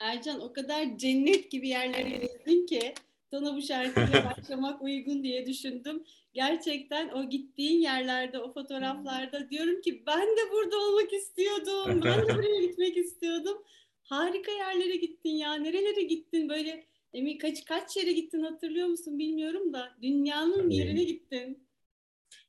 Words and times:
Ercan 0.00 0.40
o 0.40 0.52
kadar 0.52 0.98
cennet 0.98 1.50
gibi 1.50 1.68
yerlere 1.68 2.08
gezdin 2.08 2.66
ki 2.66 2.94
sana 3.30 3.56
bu 3.56 3.62
şarkıyla 3.62 4.36
başlamak 4.38 4.82
uygun 4.82 5.22
diye 5.22 5.46
düşündüm. 5.46 6.04
Gerçekten 6.34 7.08
o 7.08 7.28
gittiğin 7.28 7.80
yerlerde, 7.80 8.38
o 8.38 8.52
fotoğraflarda 8.52 9.50
diyorum 9.50 9.80
ki 9.80 10.06
ben 10.06 10.26
de 10.36 10.50
burada 10.52 10.76
olmak 10.78 11.12
istiyordum. 11.12 12.00
Ben 12.04 12.28
de 12.28 12.34
buraya 12.34 12.60
gitmek 12.60 12.96
istiyordum. 12.96 13.62
Harika 14.02 14.52
yerlere 14.52 14.96
gittin 14.96 15.30
ya. 15.30 15.54
Nerelere 15.54 16.02
gittin? 16.02 16.48
Böyle 16.48 16.91
emin 17.12 17.38
kaç 17.38 17.64
kaç 17.64 17.96
yere 17.96 18.12
gittin 18.12 18.42
hatırlıyor 18.42 18.88
musun 18.88 19.18
bilmiyorum 19.18 19.72
da 19.72 19.96
dünyanın 20.02 20.70
yani, 20.70 20.76
yerine 20.76 21.04
gittin. 21.04 21.68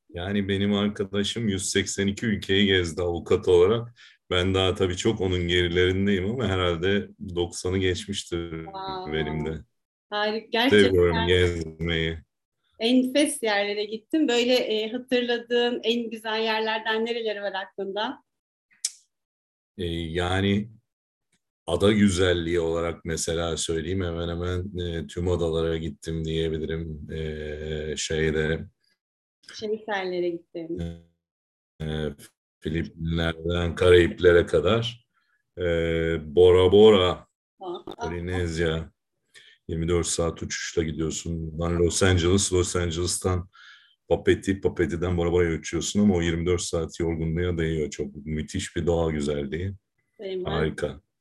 Yani 0.10 0.48
benim 0.48 0.74
arkadaşım 0.74 1.48
182 1.48 2.26
ülkeyi 2.26 2.68
gezdi 2.68 3.02
avukat 3.02 3.48
olarak. 3.48 3.94
Ben 4.30 4.54
daha 4.54 4.76
tabii 4.76 4.98
çok 4.98 5.22
onun 5.22 5.48
gerilerindeyim 5.48 6.32
ama 6.32 6.48
herhalde 6.48 7.10
90'ı 7.22 7.78
geçmiştir 7.78 8.50
wow. 8.50 9.14
benim 9.14 9.46
de. 9.46 9.60
Harika. 10.10 10.48
Gerçekten. 10.52 10.88
Seviyorum 10.88 11.28
gezmeyi. 11.28 12.18
Enfes 12.80 13.44
yerlere 13.44 13.86
gittim. 13.86 14.28
Böyle 14.28 14.54
e, 14.54 14.92
hatırladığın 14.92 15.82
en 15.84 16.10
güzel 16.10 16.44
yerlerden 16.44 17.06
nereleri 17.06 17.42
var 17.42 17.54
aklında? 17.54 18.24
E, 19.78 19.86
yani 19.86 20.70
ada 21.68 21.92
güzelliği 21.92 22.60
olarak 22.60 23.06
mesela 23.06 23.58
söyleyeyim 23.58 24.04
hemen 24.04 24.30
hemen 24.30 24.78
e, 24.80 25.08
tüm 25.08 25.28
adalara 25.28 25.78
gittim 25.78 26.26
diyebilirim. 26.26 27.12
E, 27.12 27.96
şeyde 27.98 28.66
Şehitlerlere 29.54 30.30
gittim. 30.30 30.78
E, 31.82 32.10
Filipinler'den 32.60 33.76
Karayiplere 33.76 34.46
kadar 34.46 35.08
e, 35.58 35.64
Bora 36.36 36.72
Bora, 36.72 37.28
Polinezya 38.00 38.92
24 39.68 40.08
saat 40.08 40.44
uçuşla 40.44 40.84
gidiyorsun. 40.84 41.60
Ben 41.60 41.80
Los 41.80 42.04
Angeles, 42.04 42.54
Los 42.54 42.76
Angeles'tan 42.76 43.50
Papeti, 44.08 44.62
Papeti'den 44.62 45.18
Bora 45.18 45.32
Bora'ya 45.32 45.58
uçuyorsun 45.60 46.00
ama 46.00 46.16
o 46.16 46.22
24 46.22 46.62
saat 46.62 47.00
yorgunluğa 47.00 47.58
değiyor. 47.58 47.90
Çok 47.90 48.16
müthiş 48.16 48.76
bir 48.76 48.86
doğa 48.86 49.12
güzelliği. 49.12 49.74
Benim 50.20 50.46
Harika. 50.46 50.88
Ben 50.88 51.13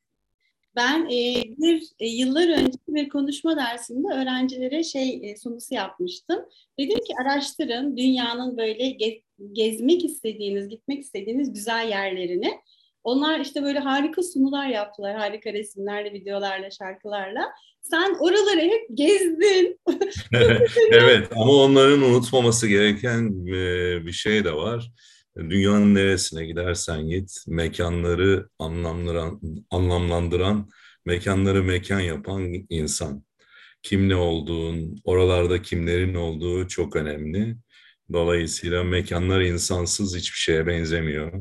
e, 1.10 1.44
bir 1.58 1.88
e, 1.98 2.06
yıllar 2.08 2.48
önce 2.48 2.78
bir 2.88 3.08
konuşma 3.08 3.56
dersinde 3.56 4.08
öğrencilere 4.08 4.84
şey 4.84 5.20
e, 5.22 5.36
sunusu 5.36 5.74
yapmıştım. 5.74 6.38
Dedim 6.78 6.96
ki 6.96 7.14
araştırın 7.22 7.96
dünyanın 7.96 8.58
böyle 8.58 8.90
gez, 8.90 9.14
gezmek 9.52 10.04
istediğiniz, 10.04 10.68
gitmek 10.68 11.00
istediğiniz 11.00 11.52
güzel 11.52 11.88
yerlerini. 11.88 12.52
Onlar 13.04 13.40
işte 13.40 13.62
böyle 13.62 13.78
harika 13.78 14.22
sunular 14.22 14.66
yaptılar, 14.66 15.16
harika 15.16 15.52
resimlerle, 15.52 16.12
videolarla, 16.12 16.70
şarkılarla. 16.70 17.52
Sen 17.82 18.14
oraları 18.20 18.60
hep 18.60 18.86
gezdin. 18.94 19.80
evet 20.90 21.28
ama 21.32 21.52
onların 21.52 22.02
unutmaması 22.02 22.68
gereken 22.68 23.46
bir 24.06 24.12
şey 24.12 24.44
de 24.44 24.52
var. 24.52 24.90
Dünyanın 25.36 25.94
neresine 25.94 26.46
gidersen 26.46 27.08
git, 27.08 27.44
mekanları 27.46 28.48
anlamlandıran, 28.58 29.40
anlamlandıran, 29.70 30.70
mekanları 31.04 31.62
mekan 31.62 32.00
yapan 32.00 32.52
insan. 32.68 33.24
Kim 33.82 34.08
ne 34.08 34.16
olduğun, 34.16 35.00
oralarda 35.04 35.62
kimlerin 35.62 36.14
olduğu 36.14 36.68
çok 36.68 36.96
önemli. 36.96 37.56
Dolayısıyla 38.12 38.84
mekanlar 38.84 39.40
insansız 39.40 40.16
hiçbir 40.16 40.38
şeye 40.38 40.66
benzemiyor. 40.66 41.32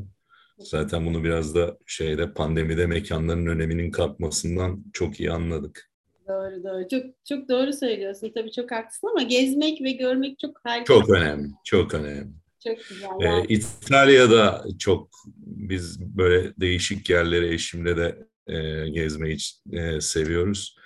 Zaten 0.58 1.06
bunu 1.06 1.24
biraz 1.24 1.54
da 1.54 1.78
şeyde 1.86 2.32
pandemide 2.32 2.86
mekanların 2.86 3.46
öneminin 3.46 3.90
kalkmasından 3.90 4.84
çok 4.92 5.20
iyi 5.20 5.30
anladık. 5.30 5.90
Doğru 6.28 6.64
doğru. 6.64 6.88
Çok 6.88 7.04
çok 7.28 7.48
doğru 7.48 7.72
söylüyorsun. 7.72 8.32
Tabii 8.34 8.52
çok 8.52 8.70
haklısın 8.72 9.08
ama 9.08 9.22
gezmek 9.22 9.80
ve 9.82 9.92
görmek 9.92 10.38
çok 10.38 10.60
harika. 10.64 10.84
Çok 10.84 11.10
önemli. 11.10 11.48
Çok 11.64 11.94
önemli. 11.94 12.41
Çok 12.64 12.88
güzel. 12.88 13.08
Ee, 13.20 13.44
İtalya'da 13.48 14.64
çok 14.78 15.10
biz 15.36 16.00
böyle 16.00 16.52
değişik 16.60 17.10
yerleri 17.10 17.54
eşimle 17.54 17.96
de 17.96 18.18
e, 18.46 18.88
gezmeyi 18.88 19.36
e, 19.72 20.00
seviyoruz. 20.00 20.76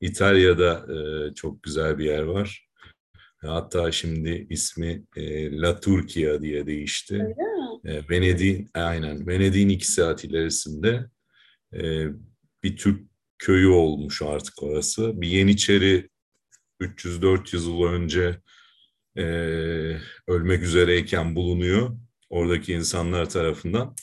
İtalya'da 0.00 0.86
e, 0.94 1.34
çok 1.34 1.62
güzel 1.62 1.98
bir 1.98 2.04
yer 2.04 2.22
var. 2.22 2.68
Hatta 3.38 3.92
şimdi 3.92 4.46
ismi 4.50 5.02
e, 5.16 5.56
La 5.56 5.80
Turquia 5.80 6.42
diye 6.42 6.66
değişti. 6.66 7.34
E, 7.84 8.08
Venedik'in 8.10 8.70
aynen 8.74 9.26
Venedik'in 9.26 9.68
iki 9.68 9.86
saat 9.92 10.24
ilerisinde 10.24 11.06
e, 11.74 12.06
bir 12.62 12.76
Türk 12.76 13.10
köyü 13.38 13.68
olmuş 13.68 14.22
artık 14.22 14.62
orası. 14.62 15.20
Bir 15.20 15.28
Yeniçeri 15.28 16.08
300-400 16.80 17.56
yıl 17.56 17.82
önce 17.82 18.40
e, 19.20 19.26
ölmek 20.28 20.62
üzereyken 20.62 21.36
bulunuyor 21.36 21.90
oradaki 22.30 22.72
insanlar 22.72 23.30
tarafından 23.30 23.94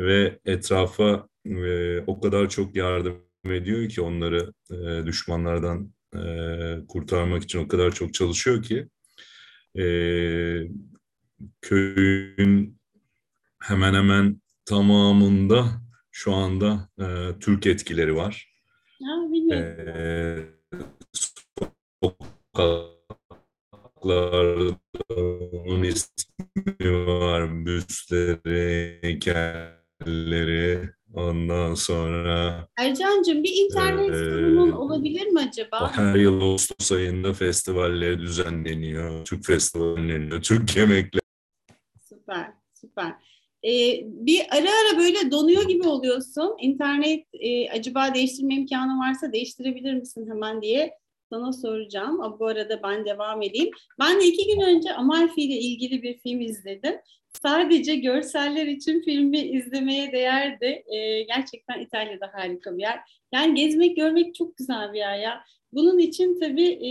ve 0.00 0.38
etrafa 0.44 1.28
e, 1.46 1.98
o 2.00 2.20
kadar 2.20 2.48
çok 2.48 2.76
yardım 2.76 3.16
ediyor 3.44 3.88
ki 3.88 4.00
onları 4.00 4.52
e, 4.70 5.06
düşmanlardan 5.06 5.92
e, 6.16 6.20
kurtarmak 6.88 7.42
için 7.42 7.58
o 7.58 7.68
kadar 7.68 7.92
çok 7.92 8.14
çalışıyor 8.14 8.62
ki 8.62 8.88
e, 9.78 9.84
köyün 11.62 12.78
hemen 13.62 13.94
hemen 13.94 14.40
tamamında 14.64 15.66
şu 16.10 16.34
anda 16.34 16.88
e, 17.00 17.38
Türk 17.40 17.66
etkileri 17.66 18.16
var. 18.16 18.54
Ha, 19.02 19.32
bilmiyorum. 19.32 19.88
E, 22.02 22.93
sokaklarda 24.04 24.76
onun 25.66 25.82
ismi 25.82 27.06
var, 27.06 27.66
büstleri, 27.66 28.98
heykelleri, 29.02 30.94
Ondan 31.14 31.74
sonra... 31.74 32.68
Ercan'cığım 32.76 33.42
bir 33.42 33.64
internet 33.64 34.10
e, 34.10 34.14
sorunun 34.14 34.72
olabilir 34.72 35.26
mi 35.26 35.40
acaba? 35.40 35.92
Her 35.96 36.14
yıl 36.14 36.40
Ağustos 36.40 36.92
ayında 36.92 37.32
festivaller 37.32 38.20
düzenleniyor. 38.20 39.24
Türk 39.24 39.44
festivalleniyor, 39.44 40.42
Türk 40.42 40.76
yemekler. 40.76 41.20
Süper, 42.08 42.52
süper. 42.74 43.12
Ee, 43.64 44.00
bir 44.04 44.40
ara 44.50 44.68
ara 44.70 44.98
böyle 44.98 45.30
donuyor 45.30 45.68
gibi 45.68 45.88
oluyorsun. 45.88 46.56
İnternet 46.60 47.24
e, 47.32 47.70
acaba 47.70 48.14
değiştirme 48.14 48.54
imkanı 48.54 49.00
varsa 49.00 49.32
değiştirebilir 49.32 49.94
misin 49.94 50.30
hemen 50.30 50.62
diye 50.62 50.98
sana 51.34 51.52
soracağım. 51.52 52.36
Bu 52.38 52.46
arada 52.46 52.82
ben 52.82 53.04
devam 53.04 53.42
edeyim. 53.42 53.70
Ben 54.00 54.20
de 54.20 54.26
iki 54.26 54.46
gün 54.46 54.60
önce 54.60 54.94
Amalfi 54.94 55.42
ile 55.42 55.54
ilgili 55.54 56.02
bir 56.02 56.18
film 56.18 56.40
izledim 56.40 56.94
sadece 57.42 57.94
görseller 57.96 58.66
için 58.66 59.02
filmi 59.02 59.38
izlemeye 59.38 60.12
değerdi. 60.12 60.84
E, 60.86 61.22
gerçekten 61.22 61.80
İtalya'da 61.80 62.30
harika 62.32 62.76
bir 62.76 62.82
yer. 62.82 63.00
Yani 63.32 63.54
gezmek, 63.54 63.96
görmek 63.96 64.34
çok 64.34 64.56
güzel 64.56 64.92
bir 64.92 64.98
yer 64.98 65.18
ya. 65.18 65.44
Bunun 65.72 65.98
için 65.98 66.40
tabii 66.40 66.68
e, 66.68 66.90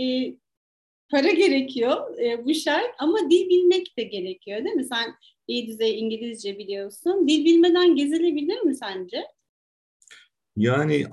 para 1.10 1.30
gerekiyor, 1.30 2.18
e, 2.18 2.44
bu 2.44 2.54
şart 2.54 2.94
ama 2.98 3.30
dil 3.30 3.48
bilmek 3.48 3.98
de 3.98 4.02
gerekiyor 4.02 4.64
değil 4.64 4.76
mi? 4.76 4.84
Sen 4.84 5.14
iyi 5.48 5.66
düzey 5.66 6.00
İngilizce 6.00 6.58
biliyorsun. 6.58 7.28
Dil 7.28 7.44
bilmeden 7.44 7.96
gezilebilir 7.96 8.60
mi 8.60 8.74
sence? 8.74 9.24
Yani 10.56 11.06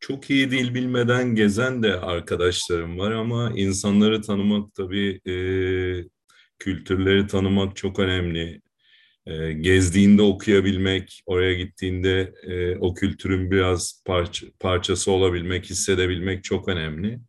çok 0.00 0.30
iyi 0.30 0.50
dil 0.50 0.74
bilmeden 0.74 1.34
gezen 1.34 1.82
de 1.82 2.00
arkadaşlarım 2.00 2.98
var 2.98 3.10
ama 3.10 3.52
insanları 3.56 4.22
tanımak 4.22 4.74
tabii 4.74 5.20
kültürleri 6.58 7.26
tanımak 7.26 7.76
çok 7.76 7.98
önemli. 7.98 8.60
Gezdiğinde 9.60 10.22
okuyabilmek, 10.22 11.22
oraya 11.26 11.54
gittiğinde 11.54 12.34
o 12.80 12.94
kültürün 12.94 13.50
biraz 13.50 14.02
parça, 14.06 14.46
parçası 14.60 15.12
olabilmek, 15.12 15.70
hissedebilmek 15.70 16.44
çok 16.44 16.68
önemli. 16.68 17.20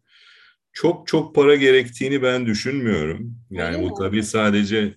Çok 0.73 1.07
çok 1.07 1.35
para 1.35 1.56
gerektiğini 1.56 2.21
ben 2.21 2.45
düşünmüyorum. 2.45 3.35
Yani 3.51 3.75
Öyle 3.75 3.83
bu 3.83 3.88
mi? 3.89 3.94
tabii 4.00 4.23
sadece 4.23 4.95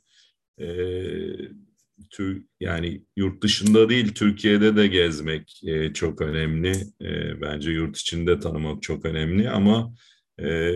tür, 2.11 2.45
yani 2.61 3.05
yurt 3.17 3.43
dışında 3.43 3.89
değil 3.89 4.15
Türkiye'de 4.15 4.77
de 4.77 4.87
gezmek 4.87 5.61
e, 5.67 5.93
çok 5.93 6.21
önemli. 6.21 6.73
E, 7.03 7.41
bence 7.41 7.71
yurt 7.71 7.99
içinde 7.99 8.39
tanımak 8.39 8.83
çok 8.83 9.05
önemli 9.05 9.51
ama 9.51 9.95
e, 10.43 10.73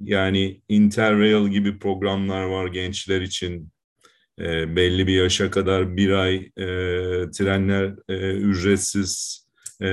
yani 0.00 0.62
Interrail 0.68 1.48
gibi 1.48 1.78
programlar 1.78 2.42
var 2.42 2.66
gençler 2.66 3.20
için. 3.20 3.68
E, 4.40 4.76
belli 4.76 5.06
bir 5.06 5.14
yaşa 5.14 5.50
kadar 5.50 5.96
bir 5.96 6.10
ay 6.10 6.36
e, 6.36 6.66
trenler 7.30 7.94
e, 8.08 8.30
ücretsiz 8.32 9.46
e, 9.82 9.88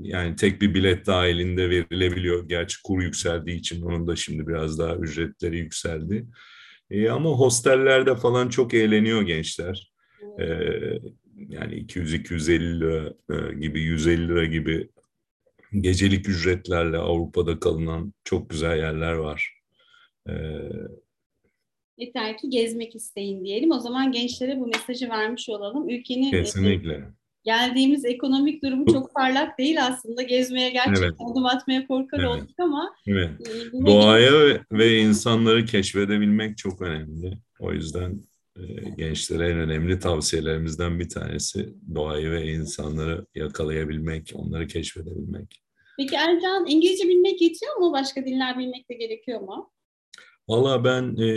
yani 0.00 0.36
tek 0.36 0.62
bir 0.62 0.74
bilet 0.74 1.06
dahilinde 1.06 1.70
verilebiliyor. 1.70 2.48
Gerçi 2.48 2.82
kur 2.82 3.02
yükseldiği 3.02 3.58
için 3.58 3.82
onun 3.82 4.06
da 4.06 4.16
şimdi 4.16 4.46
biraz 4.46 4.78
daha 4.78 4.96
ücretleri 4.96 5.58
yükseldi. 5.58 6.26
E, 6.92 7.10
ama 7.10 7.30
hostellerde 7.30 8.16
falan 8.16 8.48
çok 8.48 8.74
eğleniyor 8.74 9.22
gençler. 9.22 9.92
E, 10.40 10.44
yani 11.48 11.74
200-250 11.74 12.80
lira 12.80 13.14
e, 13.30 13.54
gibi, 13.54 13.80
150 13.80 14.28
lira 14.28 14.44
gibi 14.44 14.88
gecelik 15.80 16.28
ücretlerle 16.28 16.96
Avrupa'da 16.96 17.60
kalınan 17.60 18.14
çok 18.24 18.50
güzel 18.50 18.78
yerler 18.78 19.12
var. 19.12 19.54
E, 20.28 20.32
Yeter 21.96 22.38
ki 22.38 22.50
gezmek 22.50 22.94
isteyin 22.94 23.44
diyelim. 23.44 23.70
O 23.70 23.78
zaman 23.78 24.12
gençlere 24.12 24.60
bu 24.60 24.66
mesajı 24.66 25.08
vermiş 25.08 25.48
olalım. 25.48 25.88
Ülkenin 25.88 26.30
Kesinlikle. 26.30 27.04
Geldiğimiz 27.44 28.04
ekonomik 28.04 28.62
durumu 28.64 28.86
çok 28.86 29.14
parlak 29.14 29.58
değil 29.58 29.86
aslında. 29.86 30.22
Gezmeye 30.22 30.70
gerçekten 30.70 31.02
evet. 31.02 31.14
adım 31.30 31.46
atmaya 31.46 31.86
korkar 31.86 32.18
evet. 32.18 32.28
olduk 32.28 32.60
ama 32.60 32.94
evet. 33.06 33.30
e, 33.40 33.86
doğaya 33.86 34.32
ve, 34.32 34.60
ve 34.72 34.98
insanları 34.98 35.64
keşfedebilmek 35.64 36.58
çok 36.58 36.82
önemli. 36.82 37.38
O 37.60 37.72
yüzden 37.72 38.20
e, 38.56 38.62
gençlere 38.96 39.48
en 39.48 39.58
önemli 39.58 39.98
tavsiyelerimizden 39.98 41.00
bir 41.00 41.08
tanesi 41.08 41.74
doğayı 41.94 42.30
ve 42.30 42.52
insanları 42.52 43.26
yakalayabilmek, 43.34 44.32
onları 44.34 44.66
keşfedebilmek. 44.66 45.62
Peki 45.98 46.16
Ercan 46.16 46.66
İngilizce 46.68 47.08
bilmek 47.08 47.42
yetiyor 47.42 47.76
mu? 47.76 47.92
Başka 47.92 48.24
diller 48.24 48.58
bilmek 48.58 48.90
de 48.90 48.94
gerekiyor 48.94 49.40
mu? 49.40 49.70
Valla 50.48 50.84
ben 50.84 51.16
e, 51.16 51.30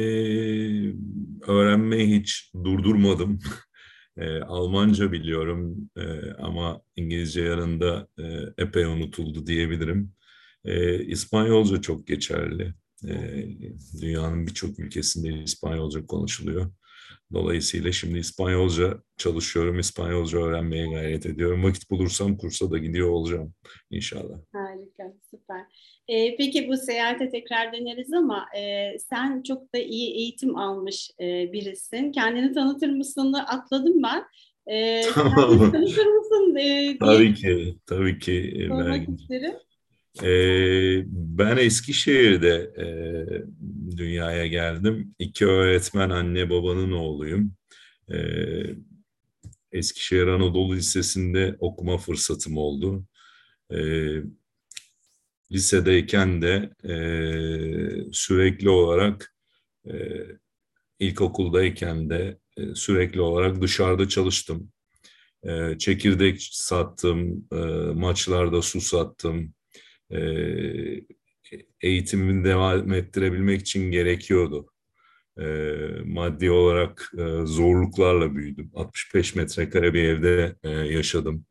öğrenmeyi 1.47 2.19
hiç 2.19 2.51
durdurmadım. 2.63 3.39
e, 4.17 4.39
Almanca 4.41 5.11
biliyorum 5.11 5.89
e, 5.97 6.31
ama 6.31 6.81
İngilizce 6.95 7.41
yanında 7.41 8.07
e, 8.19 8.23
epey 8.57 8.85
unutuldu 8.85 9.47
diyebilirim. 9.47 10.13
E, 10.65 11.03
İspanyolca 11.05 11.81
çok 11.81 12.07
geçerli. 12.07 12.73
E, 13.07 13.45
dünyanın 14.01 14.47
birçok 14.47 14.79
ülkesinde 14.79 15.43
İspanyolca 15.43 16.05
konuşuluyor. 16.05 16.71
Dolayısıyla 17.33 17.91
şimdi 17.91 18.19
İspanyolca 18.19 18.97
çalışıyorum, 19.17 19.79
İspanyolca 19.79 20.39
öğrenmeye 20.39 20.89
gayret 20.89 21.25
ediyorum. 21.25 21.63
Vakit 21.63 21.89
bulursam 21.91 22.37
kursa 22.37 22.71
da 22.71 22.77
gidiyor 22.77 23.09
olacağım 23.09 23.53
inşallah. 23.89 24.37
Harika, 24.53 25.13
süper. 25.31 25.61
Ee, 26.07 26.35
peki 26.37 26.67
bu 26.67 26.77
seyahate 26.77 27.29
tekrar 27.29 27.73
döneriz 27.73 28.13
ama 28.13 28.45
e, 28.57 28.91
sen 28.99 29.43
çok 29.43 29.73
da 29.73 29.77
iyi 29.77 30.15
eğitim 30.15 30.57
almış 30.57 31.11
e, 31.19 31.53
birisin. 31.53 32.11
Kendini 32.11 32.53
tanıtır 32.53 32.89
mısın? 32.89 33.33
Atladım 33.33 34.03
ben. 34.03 34.23
E, 34.73 35.01
tamam. 35.13 35.71
tanıtır 35.71 36.05
mısın? 36.05 36.55
E, 36.55 36.97
tabii 36.97 37.33
ki, 37.33 37.75
tabii 37.85 38.19
ki. 38.19 38.65
Sormak 38.67 39.07
ben... 39.07 39.13
isterim. 39.13 39.53
Ee, 40.23 41.03
ben 41.07 41.57
Eskişehir'de 41.57 42.73
e, 42.77 42.87
dünyaya 43.97 44.47
geldim. 44.47 45.15
İki 45.19 45.45
öğretmen 45.45 46.09
anne 46.09 46.49
babanın 46.49 46.91
oğluyum. 46.91 47.53
Ee, 48.11 48.17
Eskişehir 49.71 50.27
Anadolu 50.27 50.75
Lisesi'nde 50.75 51.55
okuma 51.59 51.97
fırsatım 51.97 52.57
oldu. 52.57 53.05
Ee, 53.71 54.17
lisedeyken 55.51 56.41
de 56.41 56.69
e, 56.83 56.93
sürekli 58.11 58.69
olarak 58.69 59.35
e, 59.87 59.93
ilkokuldayken 60.99 62.09
de 62.09 62.39
e, 62.57 62.75
sürekli 62.75 63.21
olarak 63.21 63.61
dışarıda 63.61 64.09
çalıştım. 64.09 64.71
E, 65.43 65.77
çekirdek 65.77 66.37
sattım, 66.41 67.47
e, 67.51 67.55
maçlarda 67.93 68.61
su 68.61 68.81
sattım, 68.81 69.53
e, 70.11 70.19
eğitimimi 71.81 72.43
devam 72.43 72.93
ettirebilmek 72.93 73.61
için 73.61 73.91
gerekiyordu. 73.91 74.71
E, 75.39 75.45
maddi 76.05 76.51
olarak 76.51 77.11
e, 77.17 77.45
zorluklarla 77.45 78.35
büyüdüm. 78.35 78.71
65 78.75 79.35
metrekare 79.35 79.93
bir 79.93 80.03
evde 80.03 80.55
e, 80.63 80.69
yaşadım. 80.69 81.45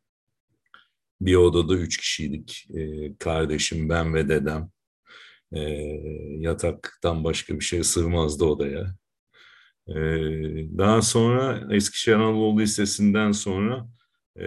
Bir 1.21 1.35
odada 1.35 1.75
üç 1.77 1.97
kişiydik. 1.97 2.67
E, 2.75 3.15
kardeşim, 3.17 3.89
ben 3.89 4.13
ve 4.13 4.29
dedem. 4.29 4.69
E, 5.53 5.59
yataktan 6.39 7.23
başka 7.23 7.55
bir 7.59 7.63
şey 7.63 7.83
sığmazdı 7.83 8.45
odaya. 8.45 8.95
E, 9.87 9.95
daha 10.77 11.01
sonra 11.01 11.67
Eskişehir 11.75 12.15
Anadolu 12.15 12.59
Lisesi'nden 12.59 13.31
sonra 13.31 13.87
e, 14.39 14.43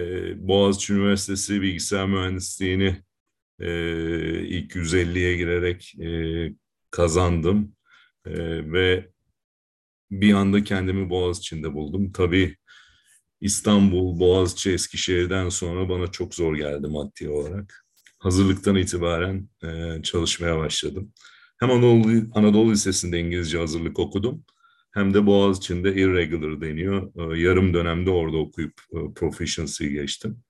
Boğaziçi 0.47 0.93
Üniversitesi 0.93 1.61
Bilgisayar 1.61 2.07
Mühendisliğini 2.07 3.03
e, 3.59 3.69
ilk 4.47 4.75
150'ye 4.75 5.37
girerek 5.37 5.95
e, 5.99 6.09
kazandım 6.91 7.75
e, 8.25 8.31
ve 8.71 9.09
bir 10.11 10.33
anda 10.33 10.63
kendimi 10.63 11.09
Boğaziçi'nde 11.09 11.73
buldum. 11.73 12.11
Tabii 12.11 12.55
İstanbul, 13.41 14.19
Boğaziçi, 14.19 14.71
Eskişehir'den 14.71 15.49
sonra 15.49 15.89
bana 15.89 16.07
çok 16.07 16.35
zor 16.35 16.55
geldi 16.55 16.87
maddi 16.87 17.29
olarak. 17.29 17.85
Hazırlıktan 18.19 18.75
itibaren 18.75 19.49
e, 19.63 20.01
çalışmaya 20.03 20.57
başladım. 20.57 21.13
Hem 21.59 21.71
Anadolu, 21.71 22.07
Anadolu 22.33 22.71
Lisesi'nde 22.71 23.19
İngilizce 23.19 23.57
hazırlık 23.57 23.99
okudum. 23.99 24.45
Hem 24.91 25.13
de 25.13 25.25
Boğaziçi'nde 25.25 25.93
irregular 25.95 26.61
deniyor. 26.61 27.33
E, 27.35 27.41
yarım 27.41 27.73
dönemde 27.73 28.09
orada 28.09 28.37
okuyup 28.37 28.73
e, 28.93 28.97
proficiency 29.15 29.87
geçtim. 29.87 30.43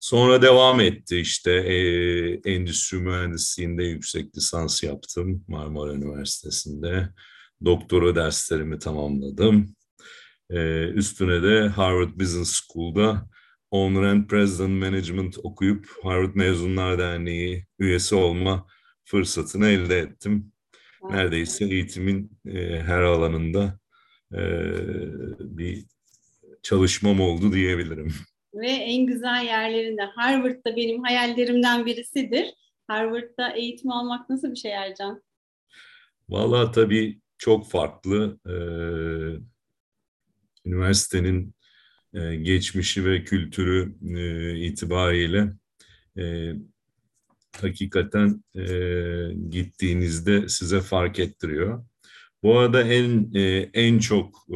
Sonra 0.00 0.42
devam 0.42 0.80
etti 0.80 1.16
işte 1.16 1.52
e, 1.52 1.76
endüstri 2.52 2.98
mühendisliğinde 2.98 3.84
yüksek 3.84 4.36
lisans 4.36 4.82
yaptım 4.82 5.44
Marmara 5.48 5.92
Üniversitesi'nde. 5.94 7.08
Doktora 7.64 8.14
derslerimi 8.14 8.78
tamamladım. 8.78 9.76
E, 10.50 10.84
üstüne 10.88 11.42
de 11.42 11.68
Harvard 11.68 12.20
Business 12.20 12.60
School'da 12.60 13.28
Owner 13.70 14.02
and 14.02 14.26
President 14.26 14.82
Management 14.82 15.38
okuyup 15.42 15.86
Harvard 16.02 16.34
Mezunlar 16.34 16.98
Derneği 16.98 17.66
üyesi 17.78 18.14
olma 18.14 18.66
fırsatını 19.04 19.68
elde 19.68 19.98
ettim. 19.98 20.52
Neredeyse 21.10 21.64
eğitimin 21.64 22.38
e, 22.46 22.82
her 22.82 23.02
alanında 23.02 23.78
e, 24.32 24.40
bir 25.38 25.84
çalışmam 26.62 27.20
oldu 27.20 27.52
diyebilirim 27.52 28.14
ve 28.56 28.68
en 28.68 29.06
güzel 29.06 29.44
yerlerinde. 29.44 30.02
Harvard'da 30.02 30.76
benim 30.76 31.02
hayallerimden 31.02 31.86
birisidir. 31.86 32.54
Harvard'da 32.86 33.50
eğitim 33.50 33.90
almak 33.90 34.30
nasıl 34.30 34.50
bir 34.50 34.56
şey 34.56 34.72
Ercan? 34.72 35.22
Valla 36.28 36.70
tabii 36.70 37.20
çok 37.38 37.70
farklı. 37.70 38.38
Ee, 38.46 38.52
üniversitenin 40.66 41.54
e, 42.14 42.36
geçmişi 42.36 43.04
ve 43.04 43.24
kültürü 43.24 43.94
e, 44.18 44.56
itibariyle 44.66 45.52
e, 46.18 46.52
hakikaten 47.60 48.44
e, 48.54 48.64
gittiğinizde 49.50 50.48
size 50.48 50.80
fark 50.80 51.18
ettiriyor. 51.18 51.84
Bu 52.42 52.58
arada 52.58 52.82
en 52.82 53.30
en 53.74 53.98
çok 53.98 54.46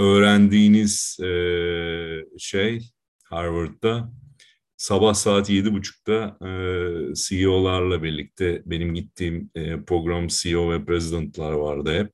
öğrendiğiniz 0.00 1.18
e, 1.20 1.30
şey 2.38 2.90
Harvard'da 3.24 4.12
sabah 4.76 5.14
saat 5.14 5.50
yedi 5.50 5.72
buçukta 5.72 6.38
e, 6.46 6.50
CEO'larla 7.14 8.02
birlikte 8.02 8.62
benim 8.66 8.94
gittiğim 8.94 9.50
e, 9.54 9.84
program 9.84 10.26
CEO 10.28 10.70
ve 10.70 10.84
presidentlar 10.84 11.52
vardı 11.52 11.98
hep. 11.98 12.10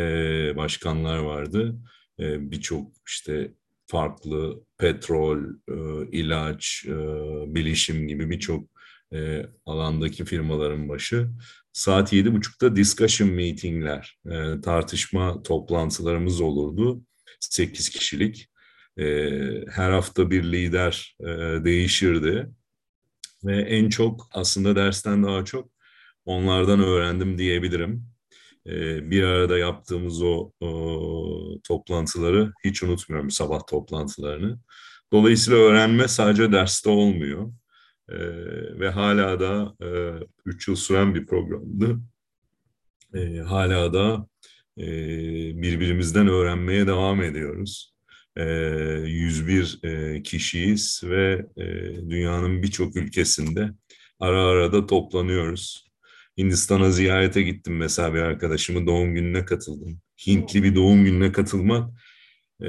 E, 0.00 0.56
başkanlar 0.56 1.18
vardı. 1.18 1.76
E, 2.20 2.50
Birçok 2.50 2.92
işte 3.06 3.52
farklı 3.86 4.64
petrol, 4.78 5.38
e, 5.68 6.08
ilaç, 6.12 6.84
e, 6.86 6.94
bilişim 7.54 8.08
gibi 8.08 8.30
birçok 8.30 8.73
e, 9.12 9.46
alandaki 9.66 10.24
firmaların 10.24 10.88
başı. 10.88 11.30
Saat 11.72 12.12
yedi 12.12 12.34
buçukta 12.34 12.76
discussion 12.76 13.30
meetingler, 13.30 14.18
e, 14.26 14.60
tartışma 14.60 15.42
toplantılarımız 15.42 16.40
olurdu. 16.40 17.02
Sekiz 17.40 17.88
kişilik. 17.88 18.48
E, 18.98 19.30
her 19.70 19.90
hafta 19.90 20.30
bir 20.30 20.44
lider 20.44 21.16
e, 21.20 21.24
değişirdi. 21.64 22.50
Ve 23.44 23.56
en 23.62 23.88
çok 23.88 24.28
aslında 24.32 24.76
dersten 24.76 25.24
daha 25.24 25.44
çok 25.44 25.70
onlardan 26.24 26.80
öğrendim 26.80 27.38
diyebilirim. 27.38 28.06
E, 28.66 29.10
bir 29.10 29.22
arada 29.22 29.58
yaptığımız 29.58 30.22
o, 30.22 30.52
o 30.60 31.60
toplantıları 31.64 32.52
hiç 32.64 32.82
unutmuyorum 32.82 33.30
sabah 33.30 33.66
toplantılarını. 33.66 34.58
Dolayısıyla 35.12 35.58
öğrenme 35.58 36.08
sadece 36.08 36.52
derste 36.52 36.90
olmuyor 36.90 37.52
e, 38.08 38.18
ve 38.80 38.88
hala 38.90 39.40
da 39.40 39.74
3 40.44 40.68
e, 40.68 40.70
yıl 40.70 40.76
süren 40.76 41.14
bir 41.14 41.26
programdı. 41.26 42.00
E, 43.14 43.38
hala 43.38 43.92
da 43.92 44.28
e, 44.78 44.86
birbirimizden 45.62 46.28
öğrenmeye 46.28 46.86
devam 46.86 47.22
ediyoruz. 47.22 47.94
101 48.36 49.80
e, 49.82 50.22
kişiyiz 50.22 51.02
ve 51.04 51.46
e, 51.56 51.64
dünyanın 52.10 52.62
birçok 52.62 52.96
ülkesinde 52.96 53.70
ara 54.20 54.44
ara 54.44 54.72
da 54.72 54.86
toplanıyoruz. 54.86 55.84
Hindistan'a 56.38 56.90
ziyarete 56.90 57.42
gittim 57.42 57.76
mesela 57.76 58.14
bir 58.14 58.18
arkadaşımın 58.18 58.86
doğum 58.86 59.14
gününe 59.14 59.44
katıldım. 59.44 60.00
Hintli 60.26 60.62
bir 60.62 60.74
doğum 60.74 61.04
gününe 61.04 61.32
katılmak 61.32 61.90
e, 62.64 62.68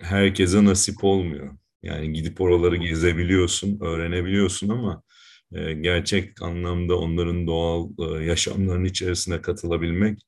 herkese 0.00 0.64
nasip 0.64 1.04
olmuyor. 1.04 1.58
Yani 1.82 2.12
gidip 2.12 2.40
oraları 2.40 2.76
gezebiliyorsun, 2.76 3.80
öğrenebiliyorsun 3.80 4.68
ama 4.68 5.02
gerçek 5.80 6.42
anlamda 6.42 6.98
onların 6.98 7.46
doğal 7.46 7.90
yaşamlarının 8.22 8.84
içerisine 8.84 9.42
katılabilmek 9.42 10.20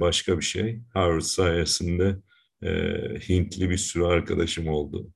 başka 0.00 0.38
bir 0.38 0.44
şey. 0.44 0.80
Harvard 0.94 1.20
sayesinde 1.20 2.16
Hintli 3.28 3.70
bir 3.70 3.76
sürü 3.76 4.04
arkadaşım 4.04 4.68
oldu. 4.68 5.10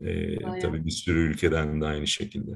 E, 0.00 0.58
tabii 0.58 0.86
bir 0.86 0.90
sürü 0.90 1.20
ülkeden 1.20 1.80
de 1.80 1.86
aynı 1.86 2.06
şekilde. 2.06 2.50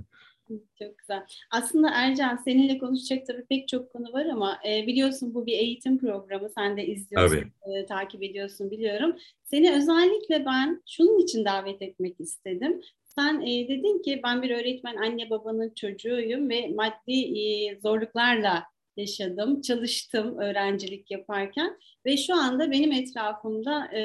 Çok 0.78 0.99
güzel. 0.99 1.26
Aslında 1.50 1.90
Ercan 1.95 2.37
seninle 2.37 2.78
konuşacak 2.78 3.26
tabii 3.26 3.45
pek 3.49 3.69
çok 3.69 3.93
konu 3.93 4.12
var 4.12 4.26
ama 4.26 4.59
e, 4.69 4.87
biliyorsun 4.87 5.35
bu 5.35 5.47
bir 5.47 5.52
eğitim 5.52 5.99
programı. 5.99 6.50
Sen 6.50 6.76
de 6.76 6.87
izliyorsun, 6.87 7.52
e, 7.67 7.87
takip 7.87 8.23
ediyorsun 8.23 8.71
biliyorum. 8.71 9.17
Seni 9.45 9.73
özellikle 9.73 10.47
ben 10.47 10.83
şunun 10.87 11.19
için 11.19 11.45
davet 11.45 11.83
etmek 11.83 12.21
istedim. 12.21 12.81
Sen 13.05 13.40
e, 13.40 13.69
dedin 13.69 14.02
ki 14.02 14.21
ben 14.25 14.43
bir 14.43 14.50
öğretmen 14.50 14.97
anne 14.97 15.31
babanın 15.31 15.73
çocuğuyum 15.75 16.49
ve 16.49 16.69
maddi 16.69 17.38
e, 17.38 17.81
zorluklarla 17.81 18.64
yaşadım, 18.99 19.61
çalıştım 19.61 20.38
öğrencilik 20.38 21.11
yaparken 21.11 21.78
ve 22.07 22.17
şu 22.17 22.35
anda 22.35 22.71
benim 22.71 22.93
etrafımda 22.93 23.85
e, 23.85 24.00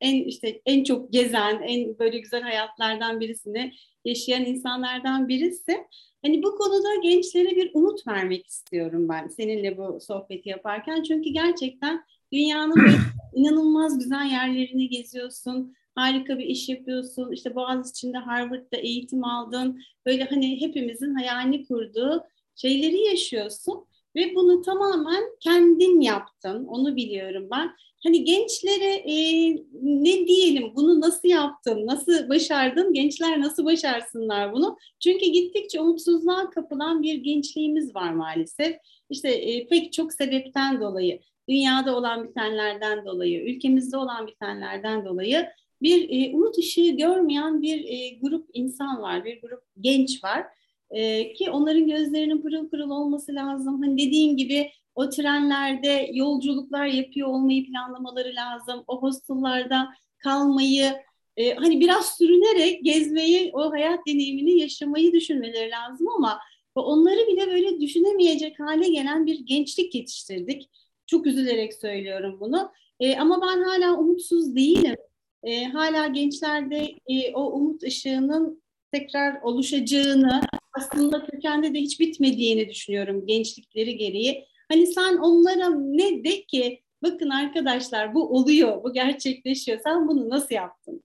en 0.00 0.24
işte 0.24 0.62
en 0.66 0.84
çok 0.84 1.12
gezen, 1.12 1.62
en 1.62 1.98
böyle 1.98 2.18
güzel 2.18 2.42
hayatlardan 2.42 3.20
birisini 3.20 3.72
yaşayan 4.04 4.44
insanlardan 4.44 5.28
birisi. 5.28 5.86
Hani 6.22 6.42
bu 6.42 6.56
konuda 6.56 7.02
gençlere 7.02 7.56
bir 7.56 7.70
umut 7.74 8.06
vermek 8.06 8.46
istiyorum 8.46 9.08
ben 9.08 9.28
seninle 9.28 9.78
bu 9.78 9.98
sohbeti 10.00 10.48
yaparken. 10.48 11.02
Çünkü 11.02 11.30
gerçekten 11.30 12.04
dünyanın 12.32 12.90
inanılmaz 13.34 13.98
güzel 13.98 14.30
yerlerini 14.30 14.88
geziyorsun. 14.88 15.74
Harika 15.94 16.38
bir 16.38 16.44
iş 16.44 16.68
yapıyorsun. 16.68 17.32
İşte 17.32 17.54
Boğaziçi'nde 17.54 18.18
Harvard'da 18.18 18.76
eğitim 18.76 19.24
aldın. 19.24 19.80
Böyle 20.06 20.24
hani 20.24 20.60
hepimizin 20.60 21.14
hayalini 21.14 21.66
kurduğu 21.66 22.24
şeyleri 22.56 23.00
yaşıyorsun. 23.00 23.86
Ve 24.16 24.34
bunu 24.34 24.62
tamamen 24.62 25.24
kendin 25.40 26.00
yaptın. 26.00 26.64
Onu 26.66 26.96
biliyorum 26.96 27.48
ben. 27.50 27.70
Hani 28.04 28.24
gençlere 28.24 28.94
e, 28.94 29.16
ne 29.82 30.26
diyelim, 30.26 30.72
bunu 30.76 31.00
nasıl 31.00 31.28
yaptın, 31.28 31.86
nasıl 31.86 32.28
başardın, 32.28 32.92
gençler 32.92 33.40
nasıl 33.40 33.64
başarsınlar 33.64 34.52
bunu? 34.52 34.76
Çünkü 35.00 35.26
gittikçe 35.26 35.80
umutsuzluğa 35.80 36.50
kapılan 36.50 37.02
bir 37.02 37.14
gençliğimiz 37.14 37.94
var 37.94 38.12
maalesef. 38.12 38.76
İşte 39.10 39.28
e, 39.28 39.66
pek 39.66 39.92
çok 39.92 40.12
sebepten 40.12 40.80
dolayı, 40.80 41.20
dünyada 41.48 41.96
olan 41.96 42.28
bitenlerden 42.28 43.06
dolayı, 43.06 43.44
ülkemizde 43.44 43.96
olan 43.96 44.26
bitenlerden 44.26 45.04
dolayı 45.04 45.46
bir 45.82 46.08
e, 46.10 46.34
umut 46.34 46.58
ışığı 46.58 46.88
görmeyen 46.90 47.62
bir 47.62 47.84
e, 47.84 48.08
grup 48.08 48.50
insan 48.52 49.02
var, 49.02 49.24
bir 49.24 49.40
grup 49.40 49.62
genç 49.80 50.24
var. 50.24 50.46
E, 50.90 51.32
ki 51.32 51.50
onların 51.50 51.86
gözlerinin 51.86 52.42
pırıl 52.42 52.70
pırıl 52.70 52.90
olması 52.90 53.34
lazım. 53.34 53.82
Hani 53.82 53.98
dediğin 53.98 54.36
gibi 54.36 54.70
o 54.94 55.10
trenlerde 55.10 56.10
yolculuklar 56.12 56.86
yapıyor 56.86 57.28
olmayı 57.28 57.66
planlamaları 57.66 58.34
lazım. 58.34 58.84
O 58.86 59.02
hostelllarda 59.02 59.88
kalmayı, 60.18 60.92
e, 61.36 61.54
hani 61.54 61.80
biraz 61.80 62.16
sürünerek 62.16 62.84
gezmeyi, 62.84 63.50
o 63.54 63.72
hayat 63.72 64.06
deneyimini 64.06 64.60
yaşamayı 64.60 65.12
düşünmeleri 65.12 65.70
lazım 65.70 66.08
ama 66.08 66.40
onları 66.74 67.26
bile 67.26 67.46
böyle 67.46 67.80
düşünemeyecek 67.80 68.60
hale 68.60 68.88
gelen 68.88 69.26
bir 69.26 69.38
gençlik 69.40 69.94
yetiştirdik. 69.94 70.70
Çok 71.06 71.26
üzülerek 71.26 71.74
söylüyorum 71.74 72.36
bunu. 72.40 72.72
E, 73.00 73.16
ama 73.16 73.42
ben 73.42 73.62
hala 73.62 73.98
umutsuz 73.98 74.56
değilim. 74.56 74.96
E, 75.42 75.64
hala 75.64 76.06
gençlerde 76.06 76.94
e, 77.08 77.32
o 77.34 77.52
umut 77.52 77.82
ışığının 77.82 78.62
tekrar 78.92 79.42
oluşacağını, 79.42 80.40
aslında 80.74 81.26
kökende 81.26 81.74
de 81.74 81.78
hiç 81.78 82.00
bitmediğini 82.00 82.68
düşünüyorum 82.68 83.26
gençlikleri 83.26 83.96
gereği. 83.96 84.46
Hani 84.68 84.86
sen 84.86 85.16
onlara 85.16 85.70
ne 85.70 86.24
de 86.24 86.44
ki 86.44 86.82
bakın 87.02 87.30
arkadaşlar 87.30 88.14
bu 88.14 88.36
oluyor, 88.36 88.84
bu 88.84 88.92
gerçekleşiyor. 88.92 89.80
Sen 89.84 90.08
bunu 90.08 90.28
nasıl 90.28 90.54
yaptın? 90.54 91.04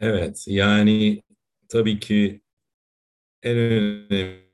Evet, 0.00 0.44
yani 0.46 1.22
tabii 1.68 2.00
ki 2.00 2.40
en 3.42 3.56
önemli 3.56 4.50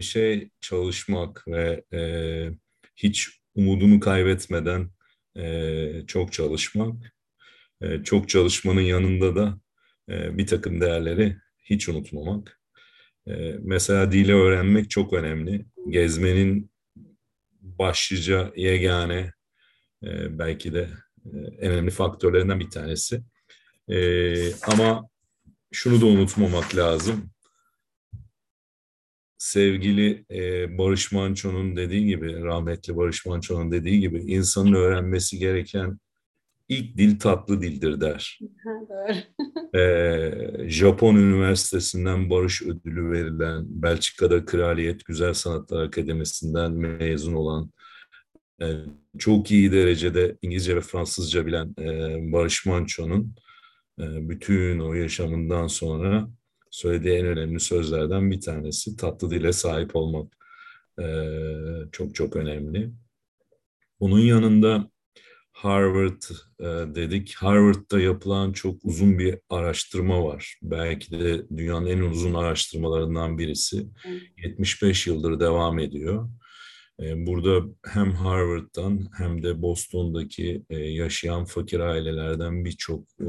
şey 0.00 0.50
çalışmak 0.60 1.48
ve 1.48 1.84
e, 1.92 2.00
hiç 2.96 3.40
umudunu 3.54 4.00
kaybetmeden 4.00 4.90
e, 5.36 6.06
çok 6.06 6.32
çalışmak. 6.32 7.14
E, 7.80 8.04
çok 8.04 8.28
çalışmanın 8.28 8.80
yanında 8.80 9.36
da 9.36 9.60
e, 10.08 10.38
bir 10.38 10.46
takım 10.46 10.80
değerleri 10.80 11.36
hiç 11.62 11.88
unutmamak. 11.88 12.60
E, 13.26 13.32
mesela 13.62 14.12
dili 14.12 14.34
öğrenmek 14.34 14.90
çok 14.90 15.12
önemli. 15.12 15.66
Gezmenin 15.88 16.70
başlıca 17.60 18.52
yegane 18.56 19.32
belki 20.28 20.74
de 20.74 20.88
en 21.58 21.72
önemli 21.72 21.90
faktörlerinden 21.90 22.60
bir 22.60 22.70
tanesi. 22.70 23.22
Ama 24.62 25.08
şunu 25.72 26.00
da 26.00 26.06
unutmamak 26.06 26.76
lazım. 26.76 27.30
Sevgili 29.38 30.24
Barış 30.78 31.12
Manço'nun 31.12 31.76
dediği 31.76 32.06
gibi, 32.06 32.42
rahmetli 32.42 32.96
Barış 32.96 33.26
Manço'nun 33.26 33.72
dediği 33.72 34.00
gibi 34.00 34.18
insanın 34.18 34.72
öğrenmesi 34.72 35.38
gereken 35.38 35.98
ilk 36.68 36.96
dil 36.96 37.18
tatlı 37.18 37.62
dildir 37.62 38.00
der. 38.00 38.38
ee, 39.74 40.68
Japon 40.68 41.16
Üniversitesi'nden 41.16 42.30
barış 42.30 42.62
ödülü 42.62 43.10
verilen, 43.10 43.64
Belçika'da 43.68 44.44
Kraliyet 44.44 45.04
Güzel 45.04 45.34
Sanatlar 45.34 45.84
Akademisi'nden 45.84 46.72
mezun 46.72 47.34
olan, 47.34 47.70
e, 48.62 48.66
çok 49.18 49.50
iyi 49.50 49.72
derecede 49.72 50.36
İngilizce 50.42 50.76
ve 50.76 50.80
Fransızca 50.80 51.46
bilen 51.46 51.74
e, 51.78 52.18
Barış 52.32 52.66
Manço'nun 52.66 53.34
e, 54.00 54.28
bütün 54.28 54.78
o 54.78 54.94
yaşamından 54.94 55.66
sonra 55.66 56.28
söylediği 56.70 57.14
en 57.14 57.26
önemli 57.26 57.60
sözlerden 57.60 58.30
bir 58.30 58.40
tanesi 58.40 58.96
tatlı 58.96 59.30
dile 59.30 59.52
sahip 59.52 59.96
olmak. 59.96 60.36
E, 61.00 61.04
çok 61.92 62.14
çok 62.14 62.36
önemli. 62.36 62.90
Bunun 64.00 64.18
yanında 64.18 64.90
Harvard 65.54 66.22
e, 66.60 66.94
dedik. 66.94 67.34
Harvard'da 67.34 68.00
yapılan 68.00 68.52
çok 68.52 68.84
uzun 68.84 69.18
bir 69.18 69.38
araştırma 69.50 70.24
var. 70.24 70.58
Belki 70.62 71.10
de 71.10 71.48
dünyanın 71.56 71.86
en 71.86 72.00
uzun 72.00 72.34
araştırmalarından 72.34 73.38
birisi. 73.38 73.86
75 74.44 75.06
yıldır 75.06 75.40
devam 75.40 75.78
ediyor. 75.78 76.28
E, 77.00 77.26
burada 77.26 77.62
hem 77.86 78.12
Harvard'dan 78.12 79.08
hem 79.16 79.42
de 79.42 79.62
Boston'daki 79.62 80.62
e, 80.70 80.76
yaşayan 80.78 81.44
fakir 81.44 81.80
ailelerden 81.80 82.64
birçok 82.64 83.04
e, 83.20 83.28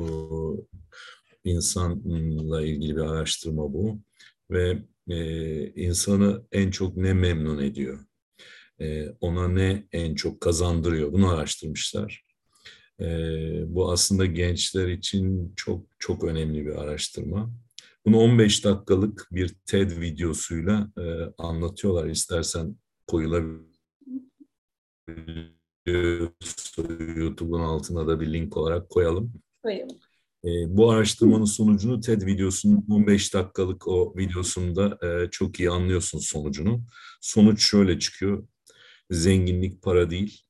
insanla 1.43 2.61
ilgili 2.61 2.95
bir 2.95 3.01
araştırma 3.01 3.73
bu. 3.73 3.99
Ve 4.51 4.77
e, 5.09 5.67
insanı 5.67 6.43
en 6.51 6.71
çok 6.71 6.97
ne 6.97 7.13
memnun 7.13 7.63
ediyor? 7.63 7.99
E, 8.81 9.09
ona 9.09 9.47
ne 9.47 9.87
en 9.91 10.15
çok 10.15 10.41
kazandırıyor 10.41 11.13
bunu 11.13 11.29
araştırmışlar. 11.29 12.25
E, 12.99 13.05
bu 13.67 13.91
aslında 13.91 14.25
gençler 14.25 14.87
için 14.87 15.53
çok 15.55 15.85
çok 15.99 16.23
önemli 16.23 16.65
bir 16.65 16.75
araştırma. 16.75 17.51
Bunu 18.05 18.17
15 18.17 18.65
dakikalık 18.65 19.27
bir 19.31 19.55
TED 19.65 19.91
videosuyla 20.01 20.91
e, 20.97 21.03
anlatıyorlar. 21.37 22.05
İstersen 22.05 22.75
koyulabilir. 23.07 23.75
YouTube'un 27.15 27.59
altına 27.59 28.07
da 28.07 28.19
bir 28.19 28.33
link 28.33 28.57
olarak 28.57 28.89
koyalım. 28.89 29.33
Koyalım. 29.63 29.97
E, 30.45 30.77
bu 30.77 30.91
araştırmanın 30.91 31.45
sonucunu 31.45 31.99
TED 31.99 32.21
videosunun 32.21 32.85
15 32.89 33.33
dakikalık 33.33 33.87
o 33.87 34.13
videosunda 34.17 34.99
e, 35.03 35.29
çok 35.31 35.59
iyi 35.59 35.69
anlıyorsun 35.69 36.19
sonucunu. 36.19 36.83
Sonuç 37.21 37.69
şöyle 37.69 37.99
çıkıyor 37.99 38.47
zenginlik 39.11 39.81
para 39.81 40.09
değil, 40.09 40.41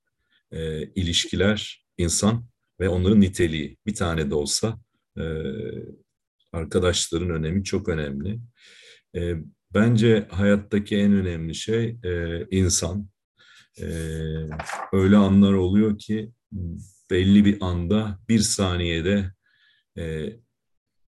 e, 0.51 0.83
ilişkiler, 0.83 1.85
insan 1.97 2.45
ve 2.79 2.89
onların 2.89 3.21
niteliği. 3.21 3.77
Bir 3.85 3.95
tane 3.95 4.29
de 4.29 4.35
olsa 4.35 4.79
e, 5.17 5.23
arkadaşların 6.53 7.29
önemi 7.29 7.63
çok 7.63 7.89
önemli. 7.89 8.39
E, 9.15 9.35
bence 9.73 10.27
hayattaki 10.31 10.97
en 10.97 11.13
önemli 11.13 11.55
şey 11.55 11.97
e, 12.03 12.45
insan. 12.51 13.09
E, 13.81 13.85
öyle 14.93 15.17
anlar 15.17 15.53
oluyor 15.53 15.97
ki 15.97 16.31
belli 17.11 17.45
bir 17.45 17.57
anda, 17.61 18.19
bir 18.29 18.39
saniyede 18.39 19.31
e, 19.97 20.33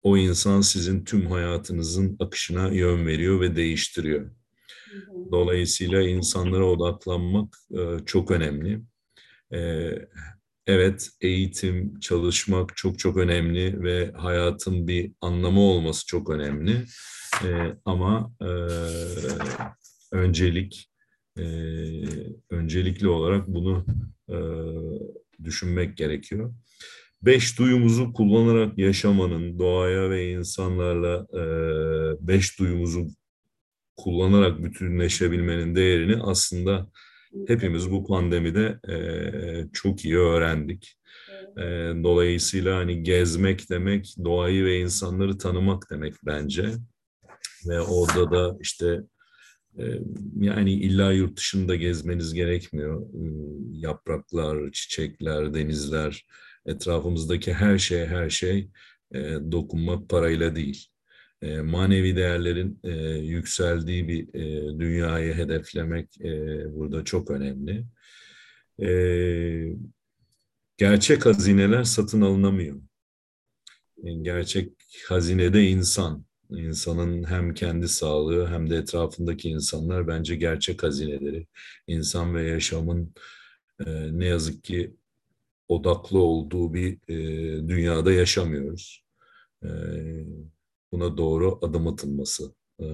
o 0.02 0.16
insan 0.16 0.60
sizin 0.60 1.04
tüm 1.04 1.26
hayatınızın 1.26 2.16
akışına 2.20 2.68
yön 2.68 3.06
veriyor 3.06 3.40
ve 3.40 3.56
değiştiriyor. 3.56 4.30
Dolayısıyla 5.32 6.02
insanlara 6.02 6.64
odaklanmak 6.64 7.56
e, 7.70 8.04
çok 8.06 8.30
önemli. 8.30 8.82
E, 9.54 9.58
evet, 10.66 11.10
eğitim, 11.20 12.00
çalışmak 12.00 12.76
çok 12.76 12.98
çok 12.98 13.16
önemli 13.16 13.82
ve 13.82 14.12
hayatın 14.16 14.88
bir 14.88 15.12
anlamı 15.20 15.60
olması 15.60 16.06
çok 16.06 16.30
önemli. 16.30 16.84
E, 17.44 17.48
ama 17.84 18.32
e, 18.40 18.46
öncelik, 20.12 20.90
e, 21.38 21.42
öncelikli 22.50 23.08
olarak 23.08 23.48
bunu 23.48 23.86
e, 24.28 24.36
düşünmek 25.44 25.96
gerekiyor. 25.96 26.54
Beş 27.22 27.58
duyumuzu 27.58 28.12
kullanarak 28.12 28.78
yaşamanın, 28.78 29.58
doğaya 29.58 30.10
ve 30.10 30.32
insanlarla 30.32 31.26
e, 31.34 31.42
beş 32.28 32.58
duyumuzu 32.58 33.06
kullanarak 33.96 34.64
bütünleşebilmenin 34.64 35.74
değerini 35.74 36.22
aslında 36.22 36.86
hepimiz 37.46 37.90
bu 37.90 38.06
pandemide 38.06 38.78
e, 38.88 38.94
çok 39.72 40.04
iyi 40.04 40.18
öğrendik. 40.18 40.98
E, 41.58 41.62
dolayısıyla 42.04 42.76
hani 42.76 43.02
gezmek 43.02 43.70
demek 43.70 44.14
doğayı 44.24 44.64
ve 44.64 44.80
insanları 44.80 45.38
tanımak 45.38 45.90
demek 45.90 46.14
bence. 46.26 46.72
Ve 47.68 47.80
orada 47.80 48.30
da 48.30 48.56
işte 48.60 49.00
e, 49.78 49.84
yani 50.40 50.72
illa 50.72 51.12
yurt 51.12 51.36
dışında 51.36 51.76
gezmeniz 51.76 52.34
gerekmiyor. 52.34 53.02
E, 53.02 53.22
yapraklar, 53.72 54.72
çiçekler, 54.72 55.54
denizler, 55.54 56.26
etrafımızdaki 56.66 57.52
her 57.54 57.78
şey 57.78 58.06
her 58.06 58.30
şey 58.30 58.70
e, 59.14 59.20
dokunmak 59.52 60.08
parayla 60.08 60.56
değil. 60.56 60.91
E, 61.42 61.60
manevi 61.60 62.16
değerlerin 62.16 62.80
e, 62.84 62.90
yükseldiği 63.18 64.08
bir 64.08 64.34
e, 64.34 64.78
dünyayı 64.80 65.34
hedeflemek 65.34 66.20
e, 66.20 66.64
burada 66.74 67.04
çok 67.04 67.30
önemli. 67.30 67.84
E, 68.82 68.88
gerçek 70.76 71.26
hazineler 71.26 71.84
satın 71.84 72.20
alınamıyor. 72.20 72.76
E, 74.04 74.12
gerçek 74.12 74.72
hazinede 75.08 75.68
insan. 75.68 76.24
İnsanın 76.50 77.24
hem 77.24 77.54
kendi 77.54 77.88
sağlığı 77.88 78.46
hem 78.46 78.70
de 78.70 78.76
etrafındaki 78.76 79.48
insanlar 79.48 80.08
bence 80.08 80.36
gerçek 80.36 80.82
hazineleri. 80.82 81.46
İnsan 81.86 82.34
ve 82.34 82.42
yaşamın 82.42 83.14
e, 83.86 84.18
ne 84.18 84.26
yazık 84.26 84.64
ki 84.64 84.96
odaklı 85.68 86.18
olduğu 86.18 86.74
bir 86.74 86.98
e, 87.08 87.16
dünyada 87.68 88.12
yaşamıyoruz. 88.12 89.04
E, 89.64 89.68
buna 90.92 91.16
doğru 91.16 91.58
adım 91.62 91.88
atılması 91.88 92.54
e, 92.80 92.86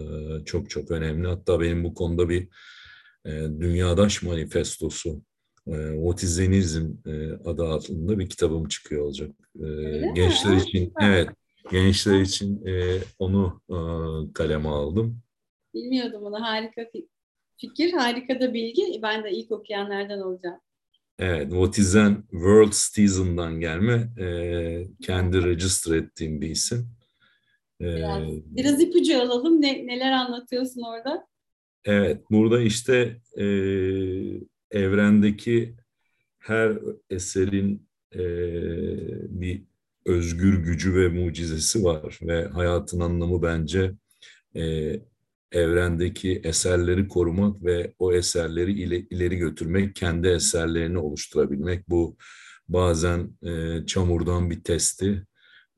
çok 0.44 0.70
çok 0.70 0.90
önemli. 0.90 1.28
Hatta 1.28 1.60
benim 1.60 1.84
bu 1.84 1.94
konuda 1.94 2.28
bir 2.28 2.48
e, 3.24 3.30
Dünyadaş 3.60 4.22
Manifestosu, 4.22 5.22
Otizanizm 6.02 6.92
e, 7.06 7.32
adı 7.32 7.64
altında 7.64 8.18
bir 8.18 8.28
kitabım 8.28 8.68
çıkıyor 8.68 9.04
olacak. 9.04 9.30
E, 9.56 9.66
gençler 10.14 10.54
mi? 10.54 10.62
için, 10.62 10.92
evet, 11.00 11.28
gençler 11.70 12.20
için 12.20 12.64
onu 13.18 13.60
kaleme 14.34 14.68
aldım. 14.68 15.20
Bilmiyordum 15.74 16.22
bunu. 16.24 16.42
Harika 16.42 16.82
fikir, 17.56 17.92
harika 17.92 18.40
da 18.40 18.54
bilgi. 18.54 19.00
Ben 19.02 19.24
de 19.24 19.30
ilk 19.32 19.50
okuyanlardan 19.50 20.20
olacağım. 20.20 20.60
Evet, 21.18 21.52
Votizen 21.52 22.22
World 22.30 22.72
Citizen'dan 22.72 23.60
gelme 23.60 24.08
kendi 25.02 25.44
register 25.44 25.94
ettiğim 25.96 26.40
bir 26.40 26.50
isim. 26.50 26.97
Biraz, 27.80 28.22
biraz 28.46 28.82
ipucu 28.82 29.22
alalım. 29.22 29.62
Ne, 29.62 29.86
neler 29.86 30.12
anlatıyorsun 30.12 30.82
orada? 30.82 31.26
Evet, 31.84 32.22
burada 32.30 32.60
işte 32.60 33.16
e, 33.36 33.44
evrendeki 34.70 35.74
her 36.38 36.78
eserin 37.10 37.88
e, 38.14 38.20
bir 39.40 39.62
özgür 40.06 40.64
gücü 40.64 40.94
ve 40.94 41.08
mucizesi 41.08 41.84
var 41.84 42.18
ve 42.22 42.44
hayatın 42.44 43.00
anlamı 43.00 43.42
bence 43.42 43.92
e, 44.56 44.92
evrendeki 45.52 46.40
eserleri 46.44 47.08
korumak 47.08 47.64
ve 47.64 47.92
o 47.98 48.12
eserleri 48.12 48.72
ileri 49.10 49.36
götürmek, 49.36 49.96
kendi 49.96 50.28
eserlerini 50.28 50.98
oluşturabilmek. 50.98 51.88
Bu 51.88 52.16
bazen 52.68 53.30
e, 53.42 53.86
çamurdan 53.86 54.50
bir 54.50 54.62
testi, 54.62 55.26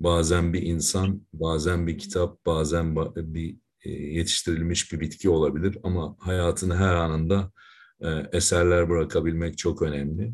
bazen 0.01 0.53
bir 0.53 0.63
insan, 0.63 1.27
bazen 1.33 1.87
bir 1.87 1.99
kitap, 1.99 2.47
bazen 2.47 2.97
bir 3.17 3.57
e, 3.85 3.91
yetiştirilmiş 3.91 4.93
bir 4.93 5.01
bitki 5.01 5.31
olabilir 5.31 5.79
ama 5.83 6.17
hayatın 6.19 6.71
her 6.71 6.95
anında 6.95 7.53
e, 8.01 8.09
eserler 8.33 8.89
bırakabilmek 8.89 9.59
çok 9.59 9.83
önemli. 9.83 10.33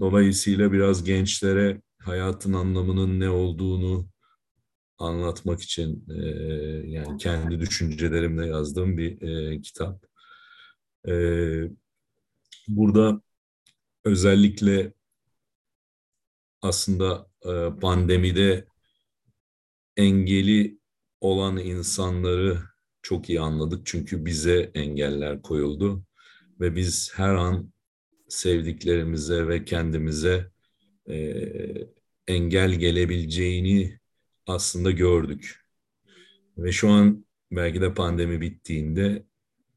Dolayısıyla 0.00 0.72
biraz 0.72 1.04
gençlere 1.04 1.82
hayatın 1.98 2.52
anlamının 2.52 3.20
ne 3.20 3.30
olduğunu 3.30 4.08
anlatmak 4.98 5.62
için 5.62 6.06
e, 6.10 6.26
yani 6.88 7.18
kendi 7.18 7.60
düşüncelerimle 7.60 8.46
yazdığım 8.46 8.98
bir 8.98 9.18
kitap. 9.62 10.04
Burada 12.68 13.22
özellikle 14.04 14.92
aslında 16.62 17.26
pandemide 17.80 18.66
engeli 19.96 20.78
olan 21.20 21.56
insanları 21.56 22.58
çok 23.02 23.30
iyi 23.30 23.40
anladık 23.40 23.86
çünkü 23.86 24.24
bize 24.24 24.70
engeller 24.74 25.42
koyuldu 25.42 26.04
ve 26.60 26.76
biz 26.76 27.12
her 27.14 27.34
an 27.34 27.72
sevdiklerimize 28.28 29.48
ve 29.48 29.64
kendimize 29.64 30.50
e, 31.10 31.16
engel 32.28 32.74
gelebileceğini 32.74 33.98
aslında 34.46 34.90
gördük. 34.90 35.64
Ve 36.58 36.72
şu 36.72 36.88
an 36.88 37.26
belki 37.52 37.80
de 37.80 37.94
pandemi 37.94 38.40
bittiğinde 38.40 39.24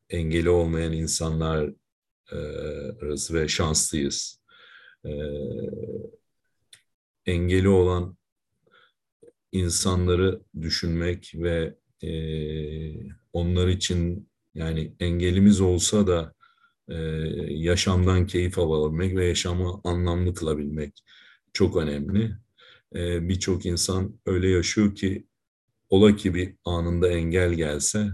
engeli 0.10 0.50
olmayan 0.50 0.94
insanlar 0.94 1.74
e, 2.32 2.38
arası 3.02 3.34
ve 3.34 3.48
şanslıyız. 3.48 4.42
E, 5.06 5.12
engeli 7.26 7.70
olan 7.70 8.18
insanları 9.52 10.42
düşünmek 10.62 11.34
ve 11.36 11.76
e, 12.04 12.12
onlar 13.34 13.68
için 13.68 14.30
yani 14.56 14.94
engelimiz 15.00 15.62
olsa 15.62 16.08
da 16.08 16.34
e, 16.90 16.96
yaşamdan 17.50 18.28
keyif 18.28 18.60
alabilmek 18.60 19.16
ve 19.16 19.26
yaşamı 19.26 19.82
anlamlı 19.84 20.34
kılabilmek 20.34 21.04
çok 21.54 21.78
önemli 21.78 22.36
e, 22.96 23.30
birçok 23.30 23.66
insan 23.66 24.20
öyle 24.26 24.50
yaşıyor 24.50 24.96
ki 24.96 25.28
ola 25.90 26.16
ki 26.16 26.34
bir 26.34 26.56
anında 26.66 27.10
engel 27.10 27.54
gelse 27.54 28.10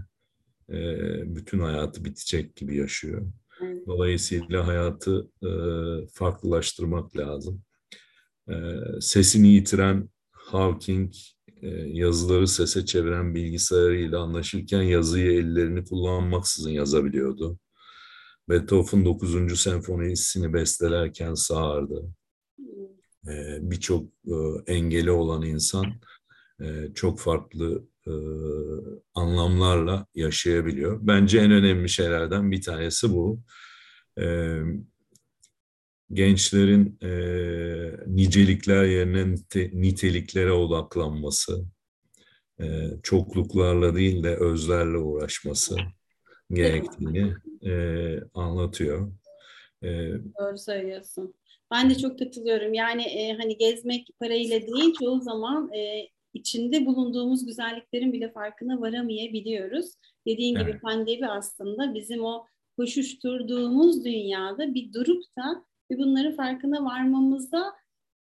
e, 0.70 0.76
bütün 1.36 1.58
hayatı 1.58 2.04
bitecek 2.04 2.56
gibi 2.56 2.76
yaşıyor. 2.76 3.32
Dolayısıyla 3.86 4.66
hayatı 4.66 5.28
e, 5.42 5.50
farklılaştırmak 6.12 7.16
lazım. 7.16 7.62
E, 8.48 8.54
sesini 9.00 9.48
yitiren 9.48 10.08
Hawking 10.44 11.12
e, 11.62 11.68
yazıları 11.70 12.48
sese 12.48 12.84
çeviren 12.84 13.34
bilgisayarıyla 13.34 14.20
anlaşırken 14.20 14.82
yazıyı 14.82 15.32
ellerini 15.32 15.84
kullanmaksızın 15.84 16.70
yazabiliyordu. 16.70 17.58
Beethoven 18.48 19.04
9. 19.04 19.60
senfonisini 19.60 20.52
bestelerken 20.52 21.34
sağırdı. 21.34 22.14
Ee, 23.28 23.58
birçok 23.60 24.04
e, 24.26 24.34
engeli 24.66 25.10
olan 25.10 25.42
insan 25.42 25.86
e, 26.60 26.94
çok 26.94 27.20
farklı 27.20 27.84
e, 28.06 28.12
anlamlarla 29.14 30.06
yaşayabiliyor. 30.14 30.98
Bence 31.02 31.38
en 31.38 31.50
önemli 31.50 31.88
şeylerden 31.88 32.50
bir 32.50 32.62
tanesi 32.62 33.10
bu. 33.10 33.40
Gençlerin 36.14 36.98
nicelikler 38.06 38.84
yerine 38.84 39.34
niteliklere 39.72 40.52
odaklanması, 40.52 41.64
çokluklarla 43.02 43.94
değil 43.94 44.22
de 44.22 44.36
özlerle 44.36 44.98
uğraşması 44.98 45.76
gerektiğini 46.50 47.34
anlatıyor. 48.34 49.12
Doğru 50.40 50.58
söylüyorsun. 50.58 51.34
Ben 51.70 51.90
de 51.90 51.94
çok 51.94 52.18
katılıyorum. 52.18 52.74
Yani 52.74 53.02
e, 53.02 53.32
hani 53.32 53.56
gezmek 53.56 54.08
parayla 54.20 54.60
değil 54.60 54.94
çoğu 55.00 55.20
zaman 55.20 55.72
e, 55.72 56.08
içinde 56.34 56.86
bulunduğumuz 56.86 57.46
güzelliklerin 57.46 58.12
bile 58.12 58.32
farkına 58.32 58.80
varamayabiliyoruz. 58.80 59.94
Dediğin 60.26 60.56
evet. 60.56 60.66
gibi 60.66 60.80
pandemi 60.80 61.28
aslında 61.28 61.94
bizim 61.94 62.24
o 62.24 62.46
koşuşturduğumuz 62.76 64.04
dünyada 64.04 64.74
bir 64.74 64.92
durup 64.92 65.22
da 65.38 65.64
ve 65.94 65.98
bunları 65.98 66.36
farkına 66.36 66.84
varmamıza 66.84 67.72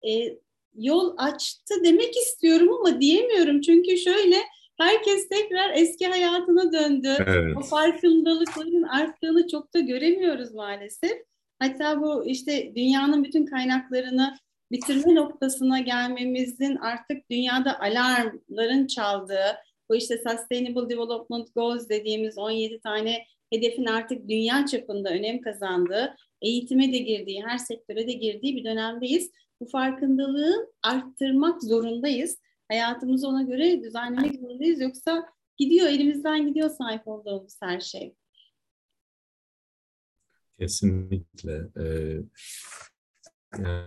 e, 0.09 0.39
yol 0.75 1.15
açtı 1.17 1.75
demek 1.85 2.17
istiyorum 2.17 2.69
ama 2.73 3.01
diyemiyorum. 3.01 3.61
Çünkü 3.61 3.99
şöyle 3.99 4.37
herkes 4.79 5.29
tekrar 5.29 5.71
eski 5.75 6.07
hayatına 6.07 6.73
döndü. 6.73 7.09
Evet. 7.27 7.57
O 7.57 7.61
farkındalıkların 7.61 8.83
arttığını 8.83 9.49
çok 9.49 9.75
da 9.75 9.81
göremiyoruz 9.81 10.55
maalesef. 10.55 11.13
Hatta 11.59 12.01
bu 12.01 12.25
işte 12.27 12.73
dünyanın 12.77 13.25
bütün 13.25 13.47
kaynaklarını 13.47 14.35
bitirme 14.73 15.15
noktasına 15.15 15.79
gelmemizin 15.79 16.77
artık 16.77 17.31
dünyada 17.31 17.81
alarmların 17.81 18.87
çaldığı, 18.87 19.57
bu 19.91 19.97
işte 19.97 20.17
Sustainable 20.17 20.91
Development 20.91 21.55
Goals 21.55 21.89
dediğimiz 21.89 22.39
17 22.39 22.81
tane 22.81 23.25
hedefin 23.53 23.87
artık 23.87 24.29
dünya 24.29 24.67
çapında 24.67 25.11
önem 25.11 25.41
kazandığı, 25.41 26.17
eğitime 26.43 26.93
de 26.93 26.99
girdiği, 26.99 27.43
her 27.43 27.59
sektöre 27.59 28.07
de 28.09 28.13
girdiği 28.13 28.57
bir 28.57 28.65
dönemdeyiz. 28.65 29.31
Bu 29.61 29.67
farkındalığı 29.67 30.73
arttırmak 30.83 31.63
zorundayız. 31.63 32.39
Hayatımızı 32.69 33.29
ona 33.29 33.43
göre 33.43 33.83
düzenlemek 33.83 34.41
zorundayız. 34.41 34.81
Yoksa 34.81 35.29
gidiyor, 35.57 35.87
elimizden 35.87 36.49
gidiyor 36.49 36.71
sahip 36.71 37.09
olduğumuz 37.09 37.57
her 37.63 37.81
şey. 37.81 38.15
Kesinlikle. 40.59 41.61
Ee, 41.77 42.21
yani 43.59 43.87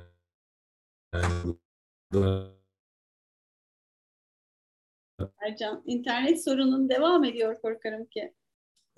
Ercan, 5.42 5.84
internet 5.86 6.44
sorunun 6.44 6.90
devam 6.90 7.24
ediyor 7.24 7.62
korkarım 7.62 8.06
ki. 8.06 8.34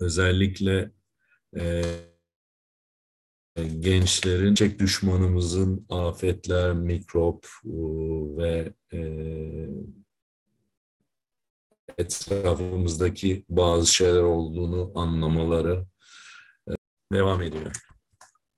Özellikle 0.00 0.90
e, 1.56 1.82
gençlerin 3.64 4.54
çek 4.54 4.78
düşmanımızın 4.78 5.86
afetler, 5.88 6.72
mikrop 6.72 7.46
e, 7.64 7.70
ve 8.36 8.72
e, 8.92 9.00
etrafımızdaki 11.98 13.44
bazı 13.48 13.94
şeyler 13.94 14.22
olduğunu 14.22 14.92
anlamaları 14.94 15.84
e, 16.68 16.72
devam 17.12 17.42
ediyor. 17.42 17.76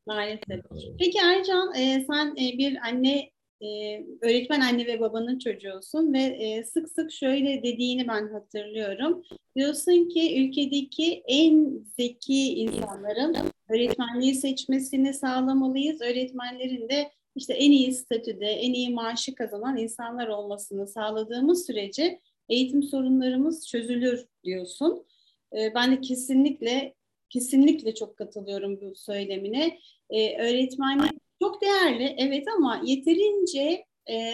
Maalesef. 0.06 0.64
Peki 0.98 1.18
Ercan, 1.18 1.72
sen 2.06 2.36
bir 2.36 2.76
anne 2.76 3.30
e, 3.60 4.00
öğretmen 4.20 4.60
anne 4.60 4.86
ve 4.86 5.00
babanın 5.00 5.38
çocuğusun 5.38 6.12
ve 6.12 6.18
e, 6.18 6.64
sık 6.64 6.88
sık 6.88 7.12
şöyle 7.12 7.62
dediğini 7.62 8.08
ben 8.08 8.28
hatırlıyorum. 8.32 9.22
Diyorsun 9.56 10.08
ki 10.08 10.44
ülkedeki 10.44 11.22
en 11.26 11.84
zeki 11.96 12.54
insanların 12.54 13.36
öğretmenliği 13.68 14.34
seçmesini 14.34 15.14
sağlamalıyız. 15.14 16.00
Öğretmenlerin 16.00 16.88
de 16.88 17.10
işte 17.36 17.54
en 17.54 17.70
iyi 17.70 17.92
statüde, 17.92 18.46
en 18.46 18.72
iyi 18.72 18.90
maaşı 18.90 19.34
kazanan 19.34 19.76
insanlar 19.76 20.28
olmasını 20.28 20.86
sağladığımız 20.86 21.66
sürece 21.66 22.20
eğitim 22.48 22.82
sorunlarımız 22.82 23.68
çözülür 23.68 24.26
diyorsun. 24.44 25.06
E, 25.58 25.74
ben 25.74 25.92
de 25.92 26.00
kesinlikle 26.00 26.94
kesinlikle 27.30 27.94
çok 27.94 28.16
katılıyorum 28.16 28.80
bu 28.80 28.94
söylemine. 28.94 29.78
E, 30.10 30.42
öğretmenlik 30.42 31.29
çok 31.42 31.62
değerli 31.62 32.14
evet 32.18 32.44
ama 32.56 32.80
yeterince 32.84 33.84
e, 34.10 34.32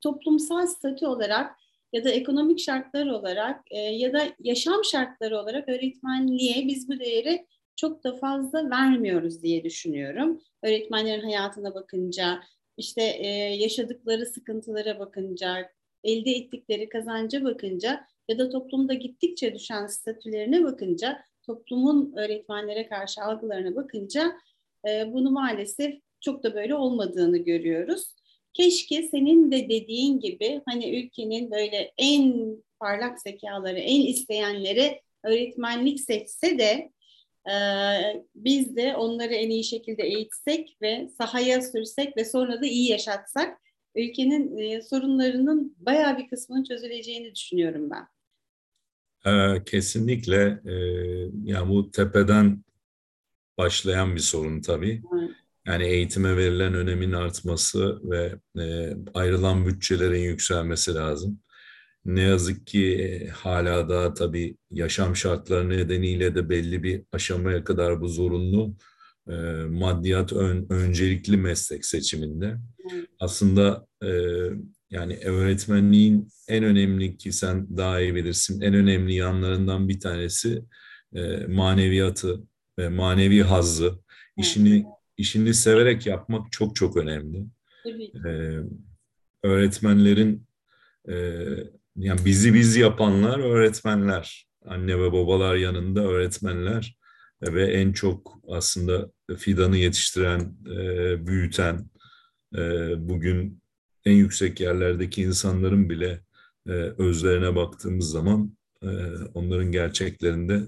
toplumsal 0.00 0.66
statü 0.66 1.06
olarak 1.06 1.56
ya 1.92 2.04
da 2.04 2.10
ekonomik 2.10 2.60
şartlar 2.60 3.06
olarak 3.06 3.60
e, 3.70 3.78
ya 3.78 4.12
da 4.12 4.26
yaşam 4.38 4.84
şartları 4.84 5.38
olarak 5.38 5.68
öğretmenliğe 5.68 6.66
biz 6.66 6.88
bu 6.88 7.00
değeri 7.00 7.46
çok 7.76 8.04
da 8.04 8.16
fazla 8.16 8.70
vermiyoruz 8.70 9.42
diye 9.42 9.64
düşünüyorum. 9.64 10.40
Öğretmenlerin 10.62 11.22
hayatına 11.22 11.74
bakınca, 11.74 12.40
işte 12.76 13.02
e, 13.02 13.26
yaşadıkları 13.54 14.26
sıkıntılara 14.26 14.98
bakınca, 14.98 15.70
elde 16.04 16.30
ettikleri 16.30 16.88
kazanca 16.88 17.44
bakınca 17.44 18.06
ya 18.28 18.38
da 18.38 18.50
toplumda 18.50 18.94
gittikçe 18.94 19.54
düşen 19.54 19.86
statülerine 19.86 20.64
bakınca, 20.64 21.24
toplumun 21.42 22.12
öğretmenlere 22.16 22.88
karşı 22.88 23.22
algılarına 23.22 23.76
bakınca 23.76 24.32
e, 24.88 25.12
bunu 25.12 25.30
maalesef 25.30 25.94
çok 26.20 26.44
da 26.44 26.54
böyle 26.54 26.74
olmadığını 26.74 27.38
görüyoruz. 27.38 28.14
Keşke 28.52 29.02
senin 29.02 29.52
de 29.52 29.68
dediğin 29.68 30.20
gibi 30.20 30.62
hani 30.66 31.00
ülkenin 31.00 31.50
böyle 31.50 31.92
en 31.98 32.56
parlak 32.80 33.20
zekaları, 33.20 33.78
en 33.78 34.00
isteyenleri 34.00 35.00
öğretmenlik 35.24 36.00
seçse 36.00 36.58
de 36.58 36.90
e, 37.50 37.56
biz 38.34 38.76
de 38.76 38.96
onları 38.96 39.34
en 39.34 39.50
iyi 39.50 39.64
şekilde 39.64 40.02
eğitsek 40.02 40.76
ve 40.82 41.08
sahaya 41.18 41.62
sürsek 41.62 42.16
ve 42.16 42.24
sonra 42.24 42.62
da 42.62 42.66
iyi 42.66 42.90
yaşatsak 42.90 43.60
ülkenin 43.94 44.58
e, 44.58 44.82
sorunlarının 44.82 45.76
bayağı 45.78 46.18
bir 46.18 46.28
kısmının 46.28 46.64
çözüleceğini 46.64 47.34
düşünüyorum 47.34 47.90
ben. 47.90 48.06
Ee, 49.26 49.64
kesinlikle 49.64 50.60
e, 50.64 50.74
yani 51.44 51.68
bu 51.68 51.90
tepeden 51.90 52.64
başlayan 53.58 54.14
bir 54.14 54.20
sorun 54.20 54.60
tabii. 54.60 55.02
Evet. 55.14 55.30
Yani 55.70 55.84
eğitime 55.84 56.36
verilen 56.36 56.74
önemin 56.74 57.12
artması 57.12 58.00
ve 58.10 58.34
e, 58.62 58.96
ayrılan 59.14 59.66
bütçelerin 59.66 60.22
yükselmesi 60.22 60.94
lazım. 60.94 61.40
Ne 62.04 62.20
yazık 62.22 62.66
ki 62.66 62.94
e, 62.94 63.28
hala 63.28 63.88
da 63.88 64.14
tabii 64.14 64.56
yaşam 64.70 65.16
şartları 65.16 65.68
nedeniyle 65.68 66.34
de 66.34 66.48
belli 66.48 66.82
bir 66.82 67.02
aşamaya 67.12 67.64
kadar 67.64 68.00
bu 68.00 68.08
zorunlu 68.08 68.76
e, 69.28 69.32
maddiyat 69.68 70.32
ön, 70.32 70.66
öncelikli 70.70 71.36
meslek 71.36 71.84
seçiminde. 71.86 72.56
Aslında 73.20 73.86
e, 74.04 74.08
yani 74.90 75.16
öğretmenliğin 75.24 76.28
en 76.48 76.64
önemli 76.64 77.16
ki 77.16 77.32
sen 77.32 77.76
daha 77.76 78.00
iyi 78.00 78.14
bilirsin 78.14 78.60
en 78.60 78.74
önemli 78.74 79.14
yanlarından 79.14 79.88
bir 79.88 80.00
tanesi 80.00 80.62
e, 81.14 81.46
maneviyatı 81.46 82.40
ve 82.78 82.88
manevi 82.88 83.42
hazzı. 83.42 83.98
işini 84.36 84.84
işini 85.20 85.54
severek 85.54 86.06
yapmak 86.06 86.52
çok 86.52 86.76
çok 86.76 86.96
önemli. 86.96 87.46
Ee, 88.26 88.58
öğretmenlerin 89.42 90.46
e, 91.08 91.14
yani 91.96 92.24
bizi 92.24 92.54
biz 92.54 92.76
yapanlar 92.76 93.38
öğretmenler. 93.38 94.46
Anne 94.66 94.98
ve 95.00 95.12
babalar 95.12 95.56
yanında 95.56 96.00
öğretmenler 96.00 96.96
ve 97.42 97.72
en 97.72 97.92
çok 97.92 98.38
aslında 98.48 99.10
fidanı 99.36 99.76
yetiştiren, 99.76 100.56
e, 100.70 101.26
büyüten, 101.26 101.90
e, 102.56 102.60
bugün 103.08 103.62
en 104.04 104.12
yüksek 104.12 104.60
yerlerdeki 104.60 105.22
insanların 105.22 105.90
bile 105.90 106.20
e, 106.66 106.72
özlerine 106.72 107.56
baktığımız 107.56 108.10
zaman 108.10 108.56
e, 108.82 108.88
onların 109.34 109.72
gerçeklerinde 109.72 110.62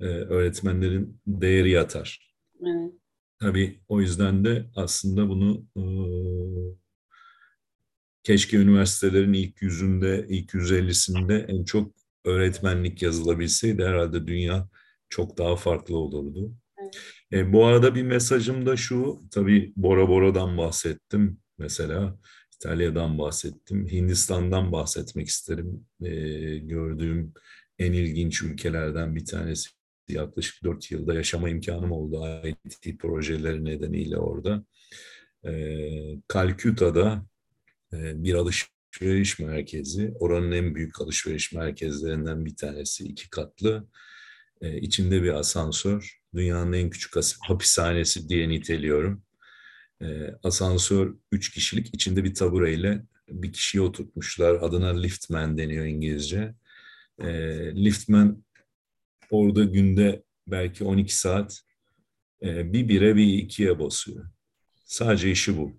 e, 0.00 0.04
öğretmenlerin 0.04 1.20
değeri 1.26 1.70
yatar. 1.70 2.34
Evet. 2.62 2.92
Tabii 3.40 3.80
o 3.88 4.00
yüzden 4.00 4.44
de 4.44 4.66
aslında 4.76 5.28
bunu 5.28 5.66
e, 5.76 5.84
keşke 8.22 8.56
üniversitelerin 8.56 9.32
ilk 9.32 9.62
yüzünde, 9.62 10.26
ilk 10.28 10.54
150'sinde 10.54 11.46
en 11.48 11.64
çok 11.64 11.94
öğretmenlik 12.24 13.02
yazılabilseydi 13.02 13.84
herhalde 13.84 14.26
dünya 14.26 14.68
çok 15.08 15.38
daha 15.38 15.56
farklı 15.56 15.96
olurdu. 15.96 16.52
Evet. 16.78 16.94
E, 17.32 17.52
bu 17.52 17.64
arada 17.64 17.94
bir 17.94 18.02
mesajım 18.02 18.66
da 18.66 18.76
şu, 18.76 19.22
tabii 19.30 19.72
Bora 19.76 20.08
Bora'dan 20.08 20.58
bahsettim 20.58 21.38
mesela, 21.58 22.18
İtalya'dan 22.54 23.18
bahsettim, 23.18 23.88
Hindistan'dan 23.88 24.72
bahsetmek 24.72 25.28
isterim. 25.28 25.86
E, 26.02 26.10
gördüğüm 26.58 27.32
en 27.78 27.92
ilginç 27.92 28.42
ülkelerden 28.42 29.16
bir 29.16 29.24
tanesi 29.24 29.70
yaklaşık 30.08 30.64
dört 30.64 30.90
yılda 30.90 31.14
yaşama 31.14 31.48
imkanım 31.48 31.92
oldu 31.92 32.24
IT 32.64 32.98
projeleri 32.98 33.64
nedeniyle 33.64 34.16
orada. 34.16 34.64
Kalküta'da 36.28 37.26
e, 37.92 38.24
bir 38.24 38.34
alışveriş 38.34 39.38
merkezi, 39.38 40.12
oranın 40.20 40.52
en 40.52 40.74
büyük 40.74 41.00
alışveriş 41.00 41.52
merkezlerinden 41.52 42.44
bir 42.44 42.56
tanesi, 42.56 43.04
iki 43.04 43.30
katlı. 43.30 43.88
E, 44.60 44.80
içinde 44.80 45.22
bir 45.22 45.34
asansör, 45.34 46.20
dünyanın 46.34 46.72
en 46.72 46.90
küçük 46.90 47.14
hapishanesi 47.40 48.28
diye 48.28 48.48
niteliyorum. 48.48 49.22
E, 50.02 50.06
asansör 50.42 51.14
üç 51.32 51.50
kişilik, 51.50 51.94
içinde 51.94 52.24
bir 52.24 52.34
tabureyle 52.34 53.02
bir 53.28 53.52
kişiyi 53.52 53.80
oturtmuşlar. 53.80 54.54
Adına 54.54 55.00
liftman 55.00 55.58
deniyor 55.58 55.86
İngilizce. 55.86 56.54
E, 57.18 57.28
liftman 57.84 58.43
Orada 59.30 59.64
günde 59.64 60.22
belki 60.46 60.84
12 60.84 61.16
saat 61.16 61.60
e, 62.42 62.72
bir 62.72 62.88
bire 62.88 63.16
bir 63.16 63.26
ikiye 63.26 63.78
basıyor. 63.78 64.24
Sadece 64.84 65.30
işi 65.30 65.58
bu. 65.58 65.72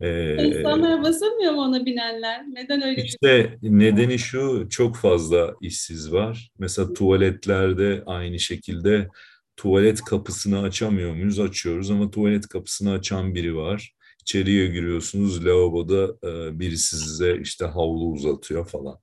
Ee, 0.00 0.46
İnsanlar 0.46 1.02
basamıyor 1.02 1.52
mu 1.52 1.60
ona 1.60 1.86
binenler? 1.86 2.44
Neden 2.52 2.82
öyle? 2.82 3.02
İşte 3.04 3.58
nedeni 3.62 4.18
şu 4.18 4.66
çok 4.70 4.96
fazla 4.96 5.54
işsiz 5.60 6.12
var. 6.12 6.50
Mesela 6.58 6.92
tuvaletlerde 6.92 8.02
aynı 8.06 8.38
şekilde 8.38 9.08
tuvalet 9.56 10.00
kapısını 10.00 10.62
açamıyor 10.62 11.14
muyuz? 11.14 11.40
Açıyoruz 11.40 11.90
ama 11.90 12.10
tuvalet 12.10 12.48
kapısını 12.48 12.92
açan 12.92 13.34
biri 13.34 13.56
var. 13.56 13.94
İçeriye 14.20 14.66
giriyorsunuz, 14.66 15.46
lavaboda 15.46 16.28
e, 16.28 16.60
birisi 16.60 16.96
size 16.96 17.38
işte 17.42 17.64
havlu 17.64 18.12
uzatıyor 18.12 18.68
falan. 18.68 18.98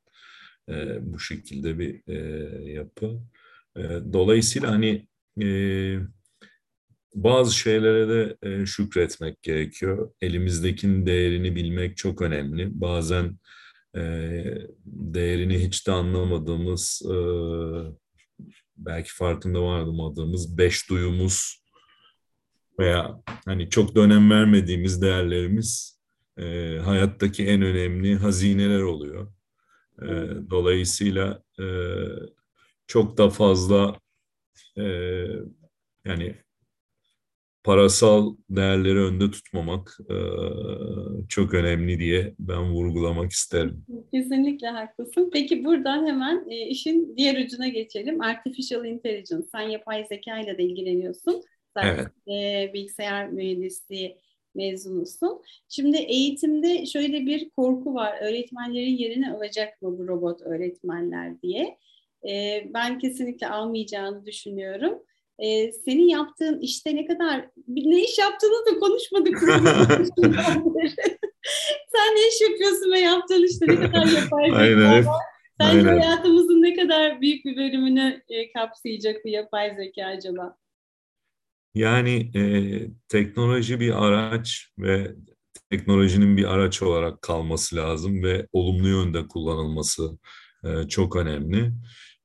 E, 0.70 0.98
bu 1.02 1.20
şekilde 1.20 1.80
bir 1.80 2.02
e, 2.08 2.72
yapı. 2.72 3.20
E, 3.78 3.82
dolayısıyla 4.14 4.72
hani 4.72 5.08
e, 5.42 5.48
bazı 7.16 7.58
şeylere 7.58 8.10
de 8.10 8.38
e, 8.44 8.66
şükretmek 8.66 9.42
gerekiyor. 9.42 10.12
Elimizdekinin 10.22 11.06
değerini 11.06 11.56
bilmek 11.56 11.98
çok 11.98 12.22
önemli. 12.22 12.82
Bazen 12.82 13.40
e, 13.96 14.02
değerini 14.86 15.60
hiç 15.60 15.88
de 15.88 15.92
anlamadığımız, 15.92 17.02
e, 17.06 17.16
belki 18.78 19.14
farkında 19.14 19.64
varmadığımız 19.64 20.58
beş 20.58 20.90
duyumuz 20.90 21.64
veya 22.80 23.22
hani 23.46 23.70
çok 23.70 23.96
da 23.96 24.02
önem 24.02 24.32
vermediğimiz 24.32 25.02
değerlerimiz 25.02 26.00
e, 26.38 26.78
hayattaki 26.84 27.48
en 27.48 27.62
önemli 27.62 28.16
hazineler 28.16 28.82
oluyor. 28.82 29.32
E, 30.02 30.10
dolayısıyla 30.50 31.44
e, 31.60 31.66
çok 32.88 33.18
da 33.18 33.30
fazla 33.30 34.00
e, 34.78 34.84
yani 36.06 36.36
parasal 37.64 38.36
değerleri 38.50 39.00
önde 39.00 39.32
tutmamak 39.32 39.98
e, 40.10 40.16
çok 41.30 41.54
önemli 41.54 42.00
diye 42.00 42.34
ben 42.40 42.72
vurgulamak 42.72 43.32
isterim. 43.32 43.86
Kesinlikle 44.14 44.68
haklısın. 44.68 45.30
Peki 45.34 45.66
buradan 45.66 46.08
hemen 46.08 46.50
e, 46.50 46.68
işin 46.68 47.18
diğer 47.18 47.46
ucuna 47.46 47.68
geçelim. 47.68 48.22
Artificial 48.22 48.86
Intelligence. 48.86 49.48
Sen 49.52 49.62
yapay 49.62 50.06
zeka 50.10 50.40
ile 50.40 50.58
de 50.58 50.64
ilgileniyorsun. 50.64 51.42
Sen 51.78 51.86
Evet. 51.88 52.08
e, 52.28 52.74
bilgisayar 52.74 53.30
mühendisliği 53.30 54.18
mezunusun. 54.60 55.42
Şimdi 55.70 55.98
eğitimde 55.98 56.86
şöyle 56.86 57.26
bir 57.26 57.50
korku 57.50 57.94
var. 57.94 58.18
Öğretmenlerin 58.22 58.98
yerini 58.98 59.32
alacak 59.32 59.82
mı 59.82 59.98
bu 59.98 60.08
robot 60.08 60.42
öğretmenler 60.42 61.42
diye. 61.42 61.78
E, 62.30 62.64
ben 62.74 63.00
kesinlikle 63.00 63.48
almayacağını 63.48 64.26
düşünüyorum. 64.26 65.04
E, 65.40 65.72
senin 65.72 66.08
yaptığın 66.08 66.60
işte 66.60 66.96
ne 66.96 67.08
kadar 67.08 67.50
ne 67.68 68.04
iş 68.04 68.18
yaptığını 68.18 68.66
da 68.66 68.80
konuşmadık. 68.80 69.40
Sen 71.92 72.16
ne 72.16 72.28
iş 72.28 72.42
yapıyorsun 72.42 72.92
ve 72.92 73.00
yaptığın 73.00 73.46
işte 73.46 73.66
ne 73.68 73.76
kadar 73.76 74.06
yapay 74.06 74.52
Aynen. 74.56 75.06
Sence 75.62 75.90
Aynen. 75.90 76.00
hayatımızın 76.00 76.62
ne 76.62 76.76
kadar 76.76 77.22
büyük 77.22 77.46
bir 77.46 77.58
bölümünü 77.58 78.22
e, 78.30 78.52
kapsayacak 78.52 79.26
bu 79.26 79.30
yapay 79.30 79.76
zeka 79.76 80.06
acaba? 80.06 80.58
Yani 81.80 82.32
e, 82.36 82.42
teknoloji 83.08 83.80
bir 83.80 84.06
araç 84.06 84.70
ve 84.80 85.16
teknolojinin 85.70 86.38
bir 86.38 86.54
araç 86.54 86.82
olarak 86.82 87.22
kalması 87.22 87.76
lazım 87.76 88.24
ve 88.24 88.48
olumlu 88.54 88.88
yönde 88.88 89.28
kullanılması 89.28 90.18
e, 90.64 90.88
çok 90.88 91.16
önemli. 91.16 91.72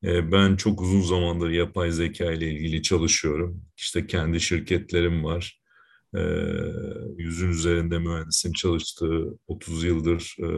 E, 0.04 0.32
ben 0.32 0.56
çok 0.56 0.80
uzun 0.80 1.00
zamandır 1.00 1.50
yapay 1.50 1.90
zeka 1.90 2.32
ile 2.32 2.50
ilgili 2.50 2.82
çalışıyorum. 2.82 3.62
İşte 3.76 4.06
kendi 4.06 4.40
şirketlerim 4.40 5.24
var. 5.24 5.60
E, 6.16 6.20
yüzün 7.18 7.50
üzerinde 7.50 7.98
mühendisin 7.98 8.52
çalıştığı 8.52 9.38
30 9.46 9.84
yıldır 9.84 10.36
e, 10.42 10.48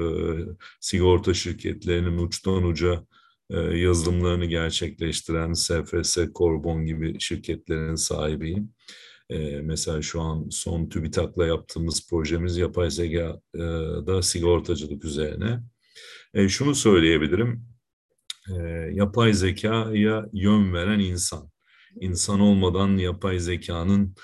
sigorta 0.80 1.34
şirketlerinin 1.34 2.18
uçtan 2.18 2.62
uca 2.62 3.06
yazılımlarını 3.50 4.46
gerçekleştiren 4.46 5.52
SFS, 5.52 6.18
Korbon 6.34 6.86
gibi 6.86 7.20
şirketlerin 7.20 7.94
sahibiyim. 7.94 8.72
E, 9.30 9.60
mesela 9.60 10.02
şu 10.02 10.20
an 10.20 10.48
son 10.50 10.88
TÜBİTAK'la 10.88 11.46
yaptığımız 11.46 12.08
projemiz 12.10 12.56
yapay 12.56 12.90
zekada 12.90 14.22
sigortacılık 14.22 15.04
üzerine. 15.04 15.60
E, 16.34 16.48
şunu 16.48 16.74
söyleyebilirim, 16.74 17.66
e, 18.50 18.54
yapay 18.92 19.32
zekaya 19.32 20.26
yön 20.32 20.74
veren 20.74 20.98
insan. 20.98 21.50
İnsan 22.00 22.40
olmadan 22.40 22.96
yapay 22.96 23.38
zekanın 23.38 24.14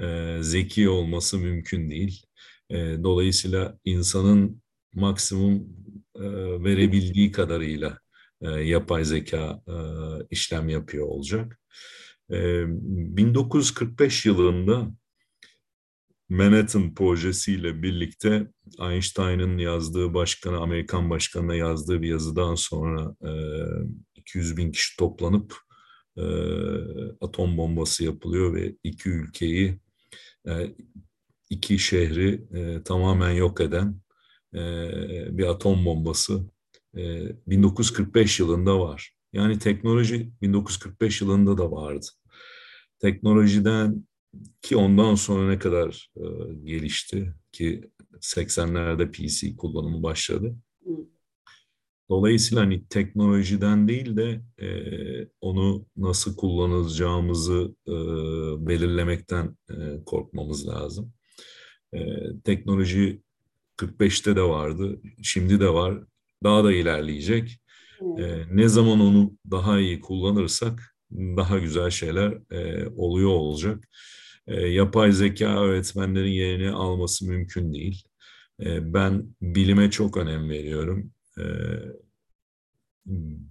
e, 0.00 0.38
zeki 0.40 0.88
olması 0.88 1.38
mümkün 1.38 1.90
değil. 1.90 2.22
E, 2.70 2.76
dolayısıyla 2.76 3.78
insanın 3.84 4.62
maksimum 4.94 5.54
e, 6.14 6.22
verebildiği 6.64 7.32
kadarıyla 7.32 7.98
e, 8.42 8.48
yapay 8.50 9.04
zeka 9.04 9.62
e, 9.68 9.74
işlem 10.30 10.68
yapıyor 10.68 11.06
olacak. 11.06 11.60
E, 12.30 12.64
1945 12.68 14.26
yılında 14.26 14.90
Manhattan 16.28 16.94
projesiyle 16.94 17.82
birlikte 17.82 18.48
Einstein'ın 18.80 19.58
yazdığı 19.58 20.14
başkana, 20.14 20.58
Amerikan 20.58 21.10
başkanına 21.10 21.54
yazdığı 21.54 22.02
bir 22.02 22.08
yazıdan 22.08 22.54
sonra 22.54 23.16
e, 23.24 23.32
200 24.16 24.56
bin 24.56 24.72
kişi 24.72 24.96
toplanıp 24.96 25.56
e, 26.16 26.22
atom 27.20 27.56
bombası 27.56 28.04
yapılıyor 28.04 28.54
ve 28.54 28.76
iki 28.84 29.08
ülkeyi, 29.08 29.80
e, 30.48 30.74
iki 31.50 31.78
şehri 31.78 32.44
e, 32.54 32.82
tamamen 32.82 33.30
yok 33.30 33.60
eden 33.60 34.00
e, 34.54 34.58
bir 35.38 35.44
atom 35.46 35.84
bombası 35.84 36.50
1945 36.94 38.40
yılında 38.40 38.80
var. 38.80 39.12
Yani 39.32 39.58
teknoloji 39.58 40.30
1945 40.42 41.20
yılında 41.20 41.58
da 41.58 41.70
vardı. 41.70 42.06
Teknolojiden 42.98 44.08
ki 44.62 44.76
ondan 44.76 45.14
sonra 45.14 45.48
ne 45.48 45.58
kadar 45.58 46.10
e, 46.16 46.24
gelişti 46.64 47.34
ki 47.52 47.90
80'lerde 48.20 49.10
PC 49.10 49.56
kullanımı 49.56 50.02
başladı. 50.02 50.56
Dolayısıyla 52.10 52.62
hani 52.62 52.86
teknolojiden 52.88 53.88
değil 53.88 54.16
de 54.16 54.42
e, 54.58 54.68
onu 55.40 55.86
nasıl 55.96 56.36
kullanacağımızı 56.36 57.74
e, 57.88 57.92
belirlemekten 58.66 59.56
e, 59.70 60.04
korkmamız 60.06 60.68
lazım. 60.68 61.12
E, 61.94 62.00
teknoloji 62.44 63.22
45'te 63.76 64.36
de 64.36 64.42
vardı, 64.42 65.00
şimdi 65.22 65.60
de 65.60 65.68
var, 65.68 66.04
daha 66.44 66.64
da 66.64 66.72
ilerleyecek. 66.72 67.60
E, 68.18 68.42
ne 68.50 68.68
zaman 68.68 69.00
onu 69.00 69.32
daha 69.50 69.78
iyi 69.78 70.00
kullanırsak 70.00 70.96
daha 71.10 71.58
güzel 71.58 71.90
şeyler 71.90 72.52
e, 72.52 72.88
oluyor 72.88 73.30
olacak. 73.30 73.88
E, 74.46 74.66
yapay 74.66 75.12
zeka 75.12 75.60
öğretmenlerin 75.62 76.30
yerini 76.30 76.70
alması 76.70 77.26
mümkün 77.26 77.72
değil. 77.74 78.02
E, 78.60 78.94
ben 78.94 79.34
bilime 79.42 79.90
çok 79.90 80.16
önem 80.16 80.50
veriyorum. 80.50 81.12
E, 81.38 81.44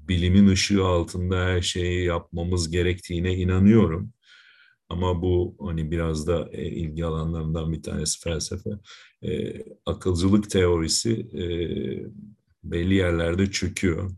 bilimin 0.07 0.47
ışığı 0.47 0.85
altında 0.85 1.45
her 1.45 1.61
şeyi 1.61 2.05
yapmamız 2.05 2.69
gerektiğine 2.71 3.33
inanıyorum. 3.35 4.13
Ama 4.89 5.21
bu 5.21 5.55
hani 5.59 5.91
biraz 5.91 6.27
da 6.27 6.49
e, 6.51 6.65
ilgi 6.65 7.05
alanlarından 7.05 7.73
bir 7.73 7.83
tanesi 7.83 8.19
felsefe. 8.19 8.69
E, 9.23 9.63
akılcılık 9.85 10.49
teorisi 10.49 11.11
e, 11.33 11.43
belli 12.71 12.95
yerlerde 12.95 13.51
çöküyor. 13.51 14.11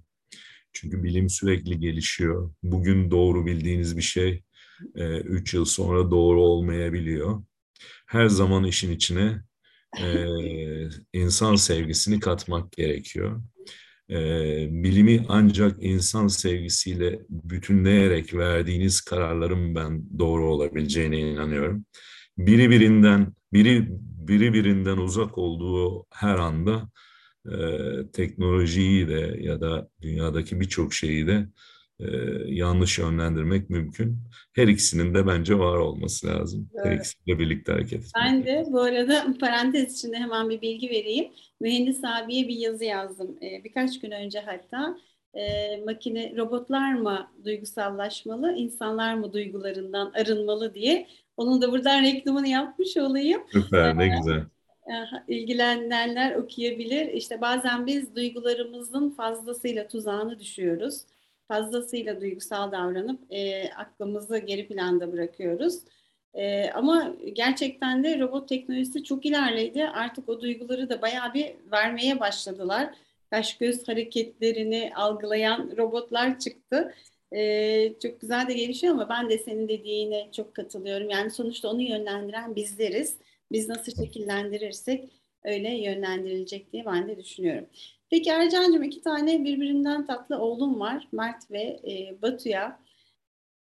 Çünkü 0.74 1.04
bilim 1.04 1.30
sürekli 1.30 1.80
gelişiyor. 1.80 2.54
Bugün 2.64 3.12
doğru 3.12 3.46
bildiğiniz 3.46 3.98
bir 3.98 4.02
şey 4.02 4.44
e, 4.96 5.18
üç 5.18 5.54
yıl 5.54 5.66
sonra 5.66 6.12
doğru 6.12 6.42
olmayabiliyor. 6.42 7.44
Her 8.08 8.28
zaman 8.28 8.64
işin 8.64 8.92
içine 8.92 9.42
e, 10.02 10.26
insan 11.14 11.56
sevgisini 11.56 12.20
katmak 12.20 12.72
gerekiyor. 12.72 13.42
E, 14.10 14.18
bilimi 14.72 15.26
ancak 15.30 15.84
insan 15.84 16.28
sevgisiyle 16.28 17.20
bütünleyerek 17.30 18.34
verdiğiniz 18.34 19.02
kararların 19.02 19.76
ben 19.76 20.20
doğru 20.20 20.54
olabileceğine 20.54 21.20
inanıyorum. 21.20 21.86
Biri 22.38 22.70
birinden 22.70 23.34
biri 23.54 23.88
biri 24.30 24.54
birinden 24.54 24.98
uzak 24.98 25.38
olduğu 25.38 26.06
her 26.14 26.36
anda 26.36 26.90
e, 27.52 28.12
teknolojiyi 28.12 29.08
de 29.08 29.38
ya 29.42 29.62
da 29.62 29.90
dünyadaki 30.02 30.60
birçok 30.60 30.94
şeyi 30.94 31.28
de 31.28 31.48
e, 32.00 32.08
yanlış 32.46 33.00
yönlendirmek 33.00 33.70
mümkün. 33.70 34.18
Her 34.54 34.68
ikisinin 34.68 35.14
de 35.14 35.28
bence 35.28 35.60
var 35.60 35.78
olması 35.78 36.28
lazım. 36.28 36.70
Her 36.84 36.92
Evet. 36.92 37.00
ikisiyle 37.00 37.40
birlikte 37.40 37.72
hareket 37.72 37.94
etmek. 38.00 38.14
Ben 38.16 38.46
de 38.46 38.64
bu 38.68 38.82
arada 38.82 39.28
parantez 39.40 39.98
içinde 39.98 40.18
hemen 40.18 40.50
bir 40.50 40.62
bilgi 40.62 40.90
vereyim. 40.90 41.28
Mühendis 41.62 42.04
abiye 42.04 42.48
bir 42.48 42.56
yazı 42.56 42.86
yazdım. 42.86 43.38
Ee, 43.42 43.64
birkaç 43.64 44.00
gün 44.00 44.12
önce 44.12 44.40
hatta 44.40 44.98
e, 45.34 45.78
makine 45.86 46.34
robotlar 46.38 46.94
mı 46.94 47.32
duygusallaşmalı, 47.46 48.54
insanlar 48.54 49.14
mı 49.14 49.34
duygularından 49.34 50.12
arınmalı 50.16 50.74
diye. 50.74 51.08
Onun 51.38 51.62
da 51.62 51.72
buradan 51.72 52.04
reklamını 52.04 52.48
yapmış 52.48 52.98
olayım. 52.98 53.42
Süper, 53.52 53.98
ne 53.98 54.08
güzel. 54.08 54.44
İlgilenenler 55.28 56.36
okuyabilir. 56.36 57.08
İşte 57.08 57.42
bazen 57.42 57.88
biz 57.88 58.16
duygularımızın 58.16 59.10
fazlasıyla 59.10 59.88
tuzağına 59.88 60.40
düşüyoruz. 60.40 61.02
Fazlasıyla 61.48 62.22
duygusal 62.22 62.72
davranıp 62.72 63.20
e, 63.30 63.70
aklımızı 63.74 64.38
geri 64.38 64.68
planda 64.68 65.12
bırakıyoruz. 65.12 65.80
E, 66.34 66.70
ama 66.70 67.16
gerçekten 67.34 68.04
de 68.04 68.20
robot 68.20 68.50
teknolojisi 68.50 69.04
çok 69.04 69.26
ilerledi. 69.26 69.88
Artık 69.88 70.30
o 70.30 70.42
duyguları 70.42 70.90
da 70.90 71.02
bayağı 71.02 71.34
bir 71.34 71.56
vermeye 71.72 72.20
başladılar. 72.20 72.96
Kaş 73.30 73.58
göz 73.58 73.88
hareketlerini 73.88 74.92
algılayan 74.96 75.72
robotlar 75.78 76.40
çıktı. 76.40 76.94
E, 77.32 77.94
çok 78.04 78.22
güzel 78.22 78.48
de 78.48 78.54
gelişiyor 78.54 78.94
ama 78.94 79.10
ben 79.10 79.30
de 79.30 79.38
senin 79.38 79.68
dediğine 79.68 80.30
çok 80.32 80.56
katılıyorum. 80.56 81.10
Yani 81.10 81.32
sonuçta 81.32 81.70
onu 81.70 81.82
yönlendiren 81.82 82.56
bizleriz. 82.56 83.18
Biz 83.52 83.70
nasıl 83.70 83.92
şekillendirirsek 84.04 85.10
öyle 85.44 85.70
yönlendirilecek 85.70 86.74
diye 86.74 86.86
ben 86.86 87.08
de 87.08 87.18
düşünüyorum. 87.18 87.66
Peki 88.10 88.30
Ercan'cığım 88.30 88.84
iki 88.84 89.02
tane 89.02 89.44
birbirinden 89.44 90.08
tatlı 90.08 90.38
oğlum 90.38 90.80
var. 90.80 91.08
Mert 91.12 91.52
ve 91.52 91.62
e, 91.62 92.22
Batu'ya. 92.22 92.80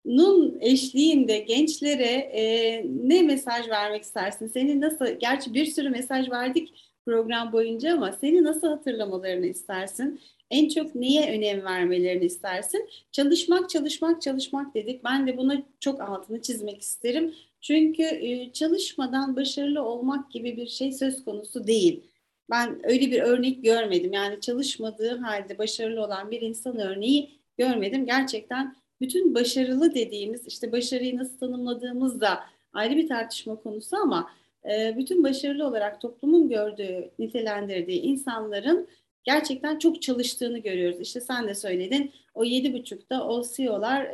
Nun 0.05 0.59
eşliğinde 0.61 1.39
gençlere 1.39 2.13
e, 2.15 2.85
ne 2.87 3.23
mesaj 3.23 3.69
vermek 3.69 4.03
istersin? 4.03 4.47
Seni 4.47 4.81
nasıl, 4.81 5.07
gerçi 5.07 5.55
bir 5.55 5.67
sürü 5.67 5.91
mesaj 5.91 6.31
verdik 6.31 6.93
program 7.07 7.53
boyunca 7.53 7.95
ama 7.95 8.13
seni 8.13 8.45
nasıl 8.45 8.69
hatırlamalarını 8.69 9.47
istersin? 9.47 10.21
En 10.51 10.69
çok 10.69 10.95
neye 10.95 11.39
önem 11.39 11.65
vermelerini 11.65 12.25
istersin? 12.25 12.89
Çalışmak, 13.13 13.71
çalışmak, 13.71 14.23
çalışmak 14.23 14.75
dedik. 14.75 15.05
Ben 15.05 15.27
de 15.27 15.37
buna 15.37 15.63
çok 15.81 16.01
altını 16.01 16.43
çizmek 16.43 16.83
isterim. 16.83 17.35
Çünkü 17.63 18.05
çalışmadan 18.53 19.37
başarılı 19.37 19.83
olmak 19.83 20.31
gibi 20.31 20.57
bir 20.57 20.67
şey 20.67 20.93
söz 20.93 21.25
konusu 21.25 21.67
değil. 21.67 22.03
Ben 22.51 22.91
öyle 22.91 23.11
bir 23.11 23.21
örnek 23.21 23.65
görmedim. 23.65 24.13
Yani 24.13 24.41
çalışmadığı 24.41 25.17
halde 25.19 25.59
başarılı 25.59 26.05
olan 26.05 26.31
bir 26.31 26.41
insan 26.41 26.79
örneği 26.79 27.31
görmedim. 27.59 28.07
Gerçekten 28.07 28.77
bütün 29.01 29.35
başarılı 29.35 29.95
dediğimiz 29.95 30.47
işte 30.47 30.73
başarıyı 30.73 31.17
nasıl 31.17 31.39
tanımladığımız 31.39 32.21
da 32.21 32.41
ayrı 32.73 32.97
bir 32.97 33.09
tartışma 33.09 33.57
konusu 33.57 33.97
ama 33.97 34.31
bütün 34.97 35.25
başarılı 35.25 35.67
olarak 35.67 36.01
toplumun 36.01 36.49
gördüğü, 36.49 37.11
nitelendirdiği 37.19 38.01
insanların 38.01 38.89
gerçekten 39.25 39.79
çok 39.79 40.03
çalıştığını 40.03 40.59
görüyoruz. 40.59 41.01
İşte 41.01 41.21
sen 41.21 41.49
de 41.49 41.55
söyledin 41.55 42.13
o 42.35 42.45
yedi 42.45 42.73
buçukta 42.73 43.25
o 43.29 43.45
CEO'lar 43.57 44.09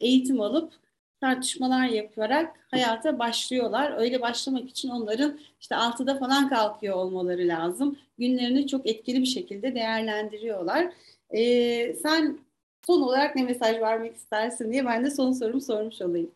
eğitim 0.00 0.40
alıp 0.40 0.72
tartışmalar 1.20 1.86
yaparak 1.86 2.56
hayata 2.70 3.18
başlıyorlar. 3.18 3.94
Öyle 3.98 4.20
başlamak 4.20 4.68
için 4.68 4.88
onların 4.88 5.38
işte 5.60 5.76
altıda 5.76 6.18
falan 6.18 6.48
kalkıyor 6.48 6.96
olmaları 6.96 7.48
lazım. 7.48 7.98
Günlerini 8.18 8.66
çok 8.66 8.86
etkili 8.86 9.20
bir 9.20 9.26
şekilde 9.26 9.74
değerlendiriyorlar. 9.74 10.92
Ee, 11.36 11.94
sen 12.02 12.38
son 12.86 13.02
olarak 13.02 13.36
ne 13.36 13.42
mesaj 13.42 13.80
vermek 13.80 14.16
istersin 14.16 14.72
diye 14.72 14.86
ben 14.86 15.04
de 15.04 15.10
son 15.10 15.32
sorumu 15.32 15.60
sormuş 15.60 16.00
olayım. 16.00 16.30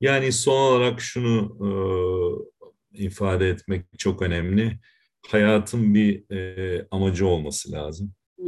Yani 0.00 0.32
son 0.32 0.72
olarak 0.72 1.00
şunu 1.00 1.56
e, 2.92 3.04
ifade 3.04 3.48
etmek 3.48 3.98
çok 3.98 4.22
önemli. 4.22 4.78
Hayatın 5.26 5.94
bir 5.94 6.30
e, 6.30 6.86
amacı 6.90 7.26
olması 7.26 7.72
lazım. 7.72 8.12
Hı. 8.40 8.44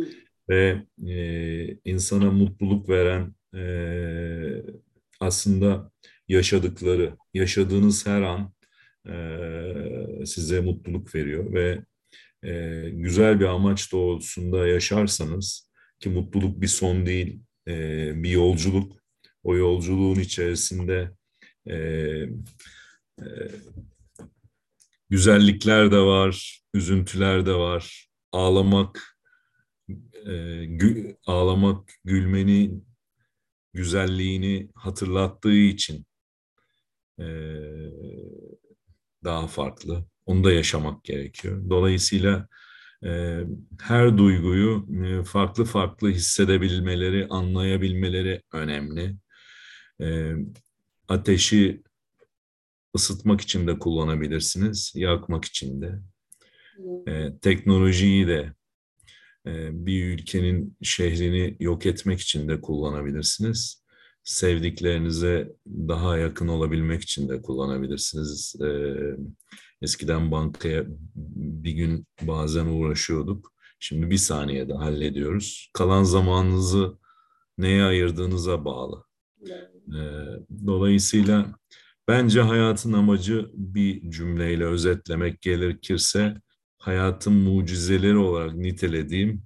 Ve 0.49 0.83
e, 1.07 1.79
insana 1.85 2.31
mutluluk 2.31 2.89
veren 2.89 3.35
e, 3.55 3.61
aslında 5.21 5.91
yaşadıkları, 6.29 7.17
yaşadığınız 7.35 8.07
her 8.07 8.23
an 8.23 8.53
e, 9.09 10.27
size 10.27 10.61
mutluluk 10.61 11.15
veriyor 11.15 11.53
ve 11.53 11.85
e, 12.43 12.85
güzel 12.91 13.41
bir 13.41 13.45
amaç 13.45 13.93
doğrultusunda 13.93 14.67
yaşarsanız 14.67 15.71
ki 16.01 16.09
mutluluk 16.09 16.61
bir 16.61 16.67
son 16.67 17.07
değil, 17.07 17.41
e, 17.69 18.23
bir 18.23 18.31
yolculuk. 18.31 18.99
O 19.43 19.57
yolculuğun 19.57 20.21
içerisinde 20.21 21.11
e, 21.67 21.77
e, 23.21 23.27
güzellikler 25.11 25.93
de 25.93 25.99
var, 25.99 26.63
üzüntüler 26.75 27.47
de 27.47 27.55
var. 27.55 28.09
Ağlamak, 28.33 29.19
e, 30.27 30.65
gü, 30.65 31.17
ağlamak, 31.27 31.91
gülmenin 32.05 32.88
güzelliğini 33.73 34.69
hatırlattığı 34.75 35.57
için 35.57 36.07
e, 37.19 37.27
daha 39.25 39.47
farklı. 39.47 40.05
Onu 40.27 40.45
da 40.45 40.53
yaşamak 40.53 41.05
gerekiyor. 41.05 41.71
Dolayısıyla 41.71 42.49
e, 43.05 43.41
her 43.81 44.19
duyguyu 44.19 44.87
e, 45.05 45.25
farklı 45.25 45.65
farklı 45.65 46.11
hissedebilmeleri, 46.11 47.27
anlayabilmeleri 47.31 48.43
önemli. 48.53 49.17
E, 50.01 50.33
ateşi 51.09 51.83
ısıtmak 52.97 53.41
için 53.41 53.67
de 53.67 53.79
kullanabilirsiniz, 53.79 54.93
yakmak 54.95 55.45
için 55.45 55.83
de. 55.83 56.01
E, 57.07 57.39
teknolojiyi 57.43 58.29
de 58.29 58.53
bir 59.73 60.05
ülkenin 60.05 60.77
şehrini 60.83 61.57
yok 61.61 61.87
etmek 61.87 62.21
için 62.21 62.49
de 62.49 62.61
kullanabilirsiniz. 62.61 63.83
Sevdiklerinize 64.25 65.53
daha 65.67 66.19
yakın 66.19 66.49
olabilmek 66.49 67.03
için 67.03 67.29
de 67.29 67.43
kullanabilirsiniz. 67.43 68.55
E, 68.61 68.97
eskiden 69.83 70.31
bankaya 70.31 70.85
bir 71.37 71.73
gün 71.73 72.07
bazen 72.23 72.67
uğraşıyorduk. 72.67 73.53
Şimdi 73.81 74.11
bir 74.11 74.17
saniyede 74.17 74.75
hallediyoruz. 74.75 75.71
Kalan 75.73 76.03
zamanınızı 76.03 76.99
neye 77.59 77.83
ayırdığınıza 77.83 78.65
bağlı. 78.65 79.05
E, 79.89 80.01
dolayısıyla 80.67 81.55
bence 82.09 82.41
hayatın 82.41 82.93
amacı 82.93 83.51
bir 83.55 84.11
cümleyle 84.11 84.65
özetlemek 84.65 85.43
gerekirse 85.43 86.41
hayatın 86.89 87.33
mucizeleri 87.33 88.17
olarak 88.17 88.55
nitelediğim 88.55 89.43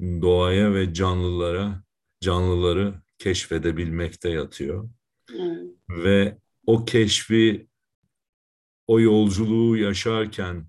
doğaya 0.00 0.74
ve 0.74 0.94
canlılara, 0.94 1.82
canlıları 2.20 2.94
keşfedebilmekte 3.18 4.30
yatıyor. 4.30 4.88
Hmm. 5.30 6.04
Ve 6.04 6.38
o 6.66 6.84
keşfi, 6.84 7.68
o 8.86 9.00
yolculuğu 9.00 9.76
yaşarken 9.76 10.66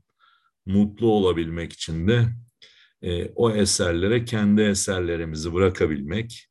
mutlu 0.66 1.12
olabilmek 1.12 1.74
için 1.74 2.08
de 2.08 2.28
e, 3.02 3.26
o 3.36 3.52
eserlere 3.52 4.26
kendi 4.26 4.62
eserlerimizi 4.62 5.54
bırakabilmek 5.54 6.50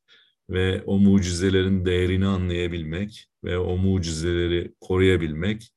ve 0.49 0.81
o 0.85 0.99
mucizelerin 0.99 1.85
değerini 1.85 2.27
anlayabilmek 2.27 3.27
ve 3.43 3.57
o 3.57 3.77
mucizeleri 3.77 4.73
koruyabilmek 4.81 5.73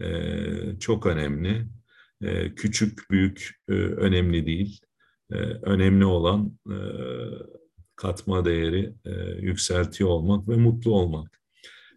e, 0.00 0.08
çok 0.80 1.06
önemli. 1.06 1.77
E, 2.22 2.54
küçük, 2.54 3.10
büyük 3.10 3.50
e, 3.68 3.72
önemli 3.72 4.46
değil. 4.46 4.80
E, 5.32 5.34
önemli 5.62 6.04
olan 6.04 6.58
e, 6.70 6.76
katma 7.96 8.44
değeri 8.44 8.94
e, 9.04 9.10
yükseltiyor 9.40 10.10
olmak 10.10 10.48
ve 10.48 10.56
mutlu 10.56 10.94
olmak. 10.94 11.38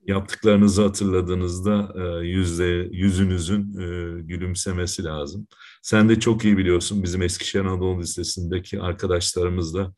Yaptıklarınızı 0.07 0.81
hatırladığınızda 0.81 1.93
e, 1.95 2.27
yüzde, 2.27 2.89
yüzünüzün 2.91 3.61
e, 3.79 4.21
gülümsemesi 4.21 5.03
lazım. 5.03 5.47
Sen 5.81 6.09
de 6.09 6.19
çok 6.19 6.45
iyi 6.45 6.57
biliyorsun 6.57 7.03
bizim 7.03 7.21
Eskişehir 7.21 7.65
Anadolu 7.65 8.01
Lisesi'ndeki 8.01 8.81
arkadaşlarımızla 8.81 9.93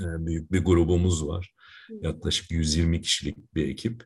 e, 0.00 0.04
büyük 0.26 0.52
bir 0.52 0.64
grubumuz 0.64 1.26
var. 1.26 1.54
Yaklaşık 2.00 2.50
120 2.50 3.00
kişilik 3.00 3.54
bir 3.54 3.68
ekip 3.68 4.04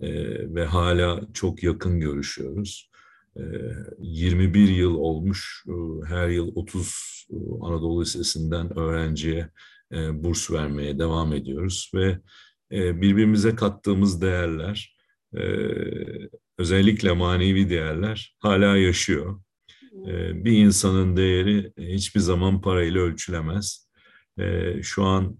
e, 0.00 0.08
ve 0.54 0.64
hala 0.64 1.20
çok 1.34 1.62
yakın 1.62 2.00
görüşüyoruz. 2.00 2.90
21 3.98 4.68
yıl 4.68 4.94
olmuş. 4.94 5.64
Her 6.08 6.28
yıl 6.28 6.52
30 6.54 7.26
Anadolu 7.60 8.02
Lisesi'nden 8.02 8.78
öğrenciye 8.78 9.50
burs 9.92 10.50
vermeye 10.50 10.98
devam 10.98 11.32
ediyoruz 11.32 11.90
ve 11.94 12.20
birbirimize 12.70 13.54
kattığımız 13.54 14.22
değerler, 14.22 14.96
özellikle 16.58 17.12
manevi 17.12 17.70
değerler 17.70 18.36
hala 18.38 18.76
yaşıyor. 18.76 19.40
Bir 20.34 20.52
insanın 20.52 21.16
değeri 21.16 21.72
hiçbir 21.78 22.20
zaman 22.20 22.60
parayla 22.60 23.00
ölçülemez. 23.00 23.88
Şu 24.82 25.04
an 25.04 25.38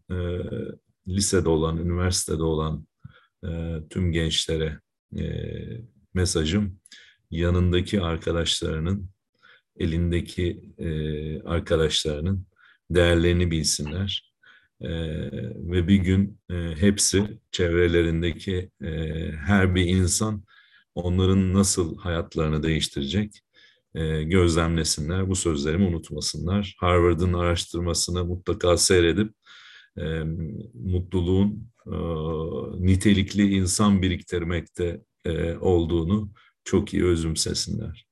lisede 1.08 1.48
olan, 1.48 1.76
üniversitede 1.76 2.42
olan 2.42 2.86
tüm 3.90 4.12
gençlere 4.12 4.80
mesajım 6.14 6.78
yanındaki 7.30 8.00
arkadaşlarının, 8.00 9.08
elindeki 9.76 10.74
e, 10.78 10.88
arkadaşlarının 11.42 12.46
değerlerini 12.90 13.50
bilsinler. 13.50 14.32
E, 14.80 14.90
ve 15.70 15.88
bir 15.88 15.96
gün 15.96 16.38
e, 16.50 16.54
hepsi 16.54 17.38
çevrelerindeki 17.52 18.70
e, 18.82 18.88
her 19.32 19.74
bir 19.74 19.86
insan 19.86 20.44
onların 20.94 21.54
nasıl 21.54 21.98
hayatlarını 21.98 22.62
değiştirecek 22.62 23.40
e, 23.94 24.22
gözlemlesinler. 24.22 25.28
Bu 25.28 25.36
sözlerimi 25.36 25.84
unutmasınlar. 25.86 26.76
Harvard'ın 26.78 27.32
araştırmasını 27.32 28.24
mutlaka 28.24 28.76
seyredip 28.76 29.32
e, 29.98 30.22
mutluluğun 30.74 31.70
e, 31.86 31.96
nitelikli 32.86 33.54
insan 33.54 34.02
biriktirmekte 34.02 35.00
e, 35.24 35.56
olduğunu 35.56 36.30
çok 36.66 36.94
iyi 36.94 37.04
özümsesinler. 37.04 38.06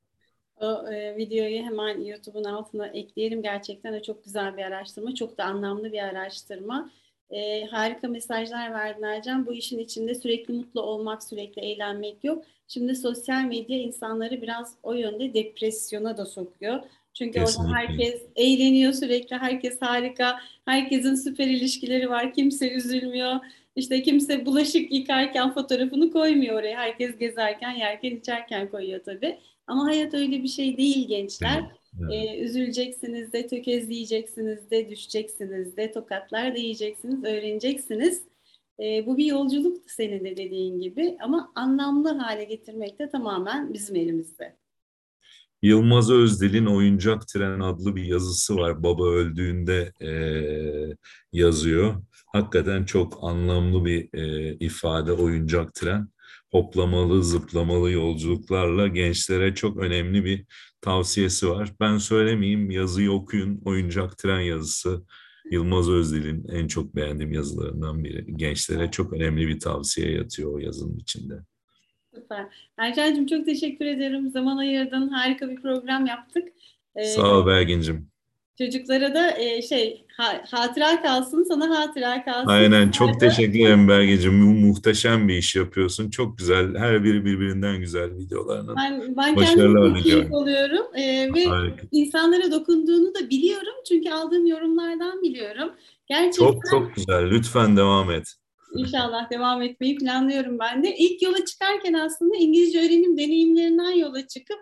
O 0.61 0.89
e, 0.89 1.17
videoyu 1.17 1.63
hemen 1.63 2.01
YouTube'un 2.01 2.45
altına 2.45 2.87
ekleyelim. 2.87 3.43
Gerçekten 3.43 3.95
de 3.95 4.03
çok 4.03 4.25
güzel 4.25 4.57
bir 4.57 4.63
araştırma. 4.63 5.15
Çok 5.15 5.39
da 5.39 5.45
anlamlı 5.45 5.93
bir 5.93 5.99
araştırma. 5.99 6.91
E, 7.31 7.65
harika 7.67 8.09
mesajlar 8.09 8.73
verdin 8.73 9.03
Ercan. 9.03 9.47
Bu 9.47 9.53
işin 9.53 9.79
içinde 9.79 10.15
sürekli 10.15 10.55
mutlu 10.55 10.83
olmak, 10.83 11.23
sürekli 11.23 11.63
eğlenmek 11.63 12.25
yok. 12.25 12.45
Şimdi 12.69 12.95
sosyal 12.95 13.45
medya 13.45 13.79
insanları 13.79 14.43
biraz 14.43 14.75
o 14.83 14.93
yönde 14.93 15.35
depresyona 15.35 16.17
da 16.17 16.27
sokuyor. 16.27 16.81
Çünkü 17.15 17.41
Kesinlikle. 17.41 17.63
orada 17.63 17.77
herkes 17.77 18.23
eğleniyor 18.37 18.93
sürekli, 18.93 19.37
herkes 19.37 19.83
harika, 19.83 20.41
herkesin 20.65 21.15
süper 21.15 21.47
ilişkileri 21.47 22.11
var, 22.11 22.33
kimse 22.35 22.71
üzülmüyor. 22.71 23.35
İşte 23.77 24.03
kimse 24.03 24.47
bulaşık 24.47 24.93
yıkarken 24.93 25.55
fotoğrafını 25.55 26.11
koymuyor 26.11 26.59
oraya. 26.61 26.79
Herkes 26.79 27.19
gezerken, 27.19 27.71
yerken, 27.71 28.17
içerken 28.17 28.71
koyuyor 28.71 29.01
tabii. 29.05 29.39
Ama 29.67 29.85
hayat 29.85 30.15
öyle 30.15 30.43
bir 30.43 30.49
şey 30.49 30.77
değil 30.77 31.09
gençler. 31.09 31.65
Evet. 32.01 32.13
Ee, 32.13 32.39
üzüleceksiniz 32.39 33.33
de, 33.33 33.47
tökezleyeceksiniz 33.47 34.71
de, 34.71 34.91
düşeceksiniz 34.91 35.77
de, 35.77 35.93
tokatlar 35.93 36.55
da 36.55 36.59
yiyeceksiniz, 36.59 37.25
öğreneceksiniz. 37.25 38.23
Ee, 38.81 39.07
bu 39.07 39.17
bir 39.17 39.25
yolculuk 39.25 39.91
senin 39.91 40.25
de 40.25 40.37
dediğin 40.37 40.81
gibi 40.81 41.17
ama 41.21 41.53
anlamlı 41.55 42.19
hale 42.19 42.45
getirmek 42.45 42.99
de 42.99 43.11
tamamen 43.11 43.73
bizim 43.73 43.97
elimizde. 43.97 44.57
Yılmaz 45.63 46.11
Özdil'in 46.11 46.67
Oyuncak 46.67 47.29
Tren 47.29 47.61
adlı 47.61 47.97
bir 47.97 48.05
yazısı 48.05 48.57
var. 48.57 48.83
Baba 48.83 49.09
öldüğünde 49.09 49.93
e, 50.01 50.11
yazıyor. 51.33 51.95
Hakikaten 52.35 52.85
çok 52.85 53.19
anlamlı 53.23 53.85
bir 53.85 54.09
e, 54.19 54.55
ifade 54.61 55.13
oyuncak 55.13 55.75
tren. 55.75 56.09
Hoplamalı, 56.53 57.25
zıplamalı 57.25 57.91
yolculuklarla 57.91 58.89
gençlere 58.89 59.55
çok 59.55 59.77
önemli 59.77 60.25
bir 60.25 60.45
tavsiyesi 60.81 61.49
var. 61.49 61.73
Ben 61.81 61.99
söylemeyeyim, 61.99 62.71
yazıyı 62.71 63.13
okuyun. 63.13 63.63
Oyuncak 63.65 64.19
tren 64.19 64.41
yazısı 64.41 65.03
Yılmaz 65.51 65.91
Özdil'in 65.91 66.49
en 66.49 66.69
çok 66.69 66.97
beğendiğim 66.97 67.33
yazılarından 67.33 68.05
biri. 68.05 68.37
Gençlere 68.37 68.91
çok 68.91 69.13
önemli 69.13 69.49
bir 69.49 69.61
tavsiye 69.61 70.13
yatıyor 70.13 70.55
o 70.55 70.59
yazının 70.59 70.99
içinde. 70.99 71.35
Süper. 72.15 72.47
Ercan'cığım 72.79 73.27
çok 73.27 73.47
teşekkür 73.47 73.87
ederim. 73.87 74.31
Zaman 74.31 74.57
ayırdın. 74.57 75.09
Harika 75.09 75.51
bir 75.51 75.63
program 75.63 76.07
yaptık. 76.07 76.49
Ee, 76.97 77.05
Sağ 77.05 77.39
ol 77.39 77.47
Belgin'cim. 77.47 78.09
Çocuklara 78.59 79.15
da 79.15 79.39
e, 79.39 79.63
şey 79.63 80.04
ha, 80.17 80.43
hatıra 80.51 81.03
kalsın, 81.03 81.45
sana 81.49 81.79
hatıra 81.79 82.25
kalsın. 82.25 82.49
Aynen 82.49 82.91
çok 82.91 83.21
teşekkür 83.21 83.61
ederim 83.61 83.89
Belgeciğim. 83.89 84.37
Mu 84.39 84.67
muhteşem 84.67 85.29
bir 85.29 85.35
iş 85.35 85.57
yapıyorsun. 85.57 86.11
Çok 86.11 86.39
güzel. 86.39 86.77
Her 86.77 87.05
biri 87.05 87.25
birbirinden 87.25 87.81
güzel 87.81 88.17
videolarının. 88.17 88.77
Ben, 88.77 89.17
ben 89.17 89.35
kendime 89.35 90.03
keyif 90.03 90.33
oluyorum. 90.33 90.87
Ee, 90.97 91.29
ve 91.35 91.45
Harika. 91.45 91.87
insanlara 91.93 92.53
dokunduğunu 92.53 93.15
da 93.15 93.31
biliyorum. 93.31 93.75
Çünkü 93.89 94.11
aldığım 94.11 94.47
yorumlardan 94.47 95.23
biliyorum. 95.23 95.73
Gerçekten... 96.07 96.47
Çok 96.47 96.63
çok 96.71 96.95
güzel. 96.95 97.31
Lütfen 97.31 97.77
devam 97.77 98.11
et. 98.11 98.35
İnşallah 98.77 99.31
devam 99.31 99.63
etmeyi 99.63 99.97
planlıyorum 99.97 100.59
ben 100.59 100.85
de. 100.85 100.97
İlk 100.97 101.23
yola 101.23 101.45
çıkarken 101.45 101.93
aslında 101.93 102.37
İngilizce 102.37 102.79
öğrenim 102.79 103.19
deneyimlerinden 103.19 103.91
yola 103.91 104.27
çıkıp 104.27 104.59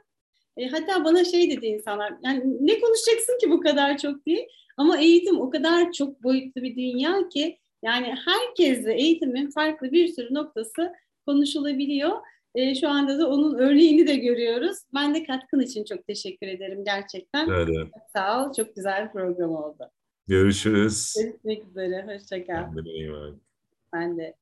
e, 0.56 0.68
hatta 0.68 1.04
bana 1.04 1.24
şey 1.24 1.50
dedi 1.50 1.66
insanlar, 1.66 2.12
yani 2.24 2.42
ne 2.60 2.80
konuşacaksın 2.80 3.38
ki 3.40 3.50
bu 3.50 3.60
kadar 3.60 3.98
çok 3.98 4.26
diye. 4.26 4.48
Ama 4.76 4.98
eğitim 4.98 5.40
o 5.40 5.50
kadar 5.50 5.92
çok 5.92 6.22
boyutlu 6.22 6.62
bir 6.62 6.76
dünya 6.76 7.28
ki 7.28 7.58
yani 7.84 8.14
herkesle 8.26 8.94
eğitimin 8.94 9.50
farklı 9.50 9.92
bir 9.92 10.08
sürü 10.08 10.34
noktası 10.34 10.92
konuşulabiliyor. 11.26 12.10
E, 12.54 12.74
şu 12.74 12.88
anda 12.88 13.18
da 13.18 13.28
onun 13.28 13.58
örneğini 13.58 14.06
de 14.06 14.16
görüyoruz. 14.16 14.78
Ben 14.94 15.14
de 15.14 15.24
katkın 15.24 15.60
için 15.60 15.84
çok 15.84 16.06
teşekkür 16.06 16.46
ederim 16.46 16.84
gerçekten. 16.84 17.48
Evet. 17.48 17.88
Sağ 18.12 18.46
ol. 18.46 18.52
Çok 18.52 18.76
güzel 18.76 19.06
bir 19.06 19.12
program 19.12 19.54
oldu. 19.54 19.90
Görüşürüz. 20.26 21.14
Görüşmek 21.18 21.68
üzere. 21.68 22.06
Hoşçakal. 22.06 22.76
Ben 23.92 24.18
de. 24.18 24.41